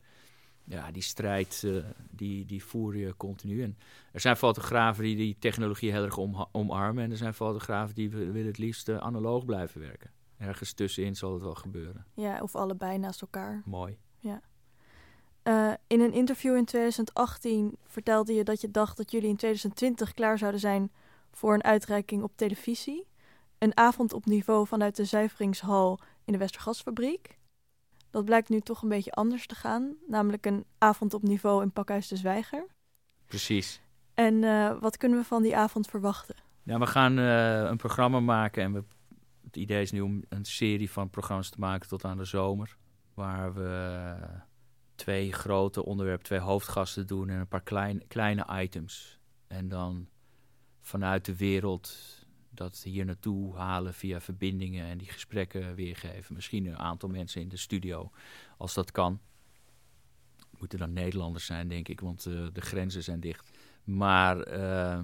[0.69, 3.63] ja, die strijd uh, die, die voer je continu.
[3.63, 3.77] En
[4.11, 7.03] er zijn fotografen die die technologie heel erg om, omarmen.
[7.03, 10.11] En er zijn fotografen die willen het liefst uh, analoog blijven werken.
[10.37, 12.05] Ergens tussenin zal het wel gebeuren.
[12.13, 13.61] Ja, of allebei naast elkaar.
[13.65, 13.97] Mooi.
[14.19, 14.41] Ja.
[15.43, 20.13] Uh, in een interview in 2018 vertelde je dat je dacht dat jullie in 2020
[20.13, 20.91] klaar zouden zijn
[21.31, 23.07] voor een uitreiking op televisie.
[23.57, 27.38] Een avond op niveau vanuit de zuiveringshal in de Westergasfabriek.
[28.09, 29.95] Dat blijkt nu toch een beetje anders te gaan.
[30.07, 32.65] Namelijk een avond op niveau in Pakhuis de Zwijger.
[33.25, 33.81] Precies.
[34.13, 36.35] En uh, wat kunnen we van die avond verwachten?
[36.63, 38.63] Ja, we gaan uh, een programma maken.
[38.63, 38.83] En we,
[39.43, 42.77] het idee is nu om een serie van programma's te maken tot aan de zomer.
[43.13, 44.15] Waar we
[44.95, 49.19] twee grote onderwerpen, twee hoofdgasten doen en een paar klein, kleine items.
[49.47, 50.07] En dan
[50.81, 52.17] vanuit de wereld
[52.59, 56.35] dat hier naartoe halen via verbindingen en die gesprekken weergeven.
[56.35, 58.11] Misschien een aantal mensen in de studio,
[58.57, 59.19] als dat kan.
[60.37, 63.49] Het moeten dan Nederlanders zijn, denk ik, want uh, de grenzen zijn dicht.
[63.83, 64.99] Maar uh,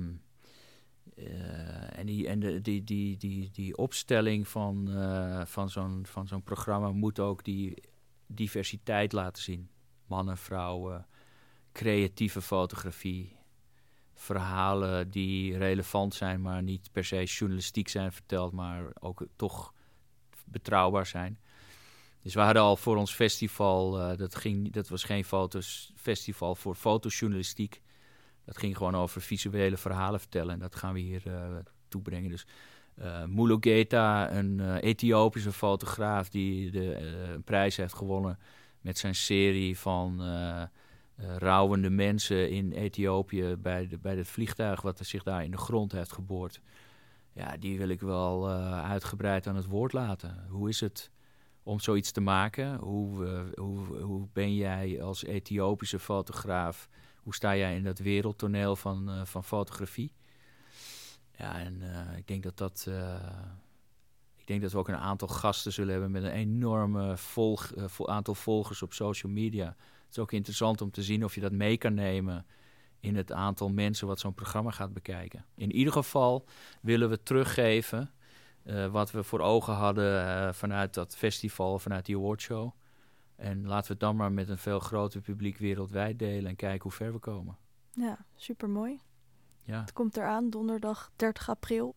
[1.16, 6.43] uh, en, die, en de, die, die, die, die opstelling van, uh, van zo'n zo'n
[6.43, 7.84] programma moet ook die
[8.28, 9.70] diversiteit laten zien.
[10.06, 11.08] Mannen, vrouwen,
[11.72, 13.36] creatieve fotografie,
[14.16, 19.74] verhalen die relevant zijn, maar niet per se journalistiek zijn verteld, maar ook toch
[20.45, 21.39] betrouwbaar zijn.
[22.22, 26.55] Dus we hadden al voor ons festival, uh, dat, ging, dat was geen foto's, festival
[26.55, 27.82] voor fotojournalistiek.
[28.45, 31.55] Dat ging gewoon over visuele verhalen vertellen en dat gaan we hier uh,
[31.88, 32.30] toebrengen.
[32.30, 32.45] Dus
[32.99, 33.24] uh,
[34.30, 36.95] een Ethiopische fotograaf die de,
[37.34, 38.39] een prijs heeft gewonnen
[38.82, 40.22] met zijn serie van
[41.20, 45.57] uh, rouwende mensen in Ethiopië bij, de, bij het vliegtuig wat zich daar in de
[45.57, 46.61] grond heeft geboord.
[47.34, 50.45] Ja, die wil ik wel uh, uitgebreid aan het woord laten.
[50.49, 51.11] Hoe is het
[51.63, 52.76] om zoiets te maken?
[52.76, 56.89] Hoe, uh, hoe, hoe ben jij als Ethiopische fotograaf?
[57.16, 60.13] Hoe sta jij in dat wereldtoneel van, van fotografie?
[61.38, 61.82] Ja, en
[62.18, 62.89] ik denk dat dat
[64.36, 67.74] Ik denk dat we ook een aantal gasten zullen hebben met een enorme volg,
[68.05, 69.76] aantal volgers op social media.
[70.16, 72.45] Het is ook interessant om te zien of je dat mee kan nemen
[72.99, 75.45] in het aantal mensen wat zo'n programma gaat bekijken.
[75.55, 76.45] In ieder geval
[76.82, 78.11] willen we teruggeven
[78.63, 82.72] uh, wat we voor ogen hadden uh, vanuit dat festival, vanuit die awardshow.
[83.36, 86.84] En laten we het dan maar met een veel groter publiek wereldwijd delen en kijken
[86.84, 87.57] hoe ver we komen.
[87.91, 89.01] Ja, super mooi.
[89.63, 89.80] Ja.
[89.80, 91.95] Het komt eraan, donderdag 30 april.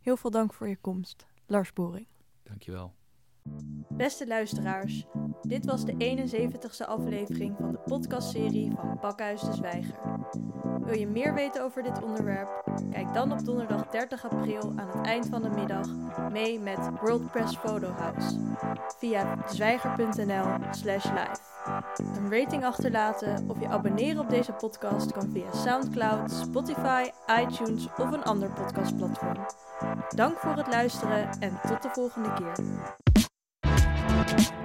[0.00, 2.06] Heel veel dank voor je komst, Lars Boring.
[2.42, 2.94] Dankjewel.
[3.88, 5.06] Beste luisteraars,
[5.42, 9.98] dit was de 71ste aflevering van de podcastserie van Pakhuis de Zwijger.
[10.84, 12.64] Wil je meer weten over dit onderwerp?
[12.90, 15.88] Kijk dan op donderdag 30 april aan het eind van de middag
[16.32, 18.38] mee met World Press Photo House
[18.98, 21.40] via zwijger.nl/slash live.
[21.96, 28.12] Een rating achterlaten of je abonneren op deze podcast kan via SoundCloud, Spotify, iTunes of
[28.12, 29.46] een ander podcastplatform.
[30.08, 32.64] Dank voor het luisteren en tot de volgende keer.
[34.26, 34.55] Thank you.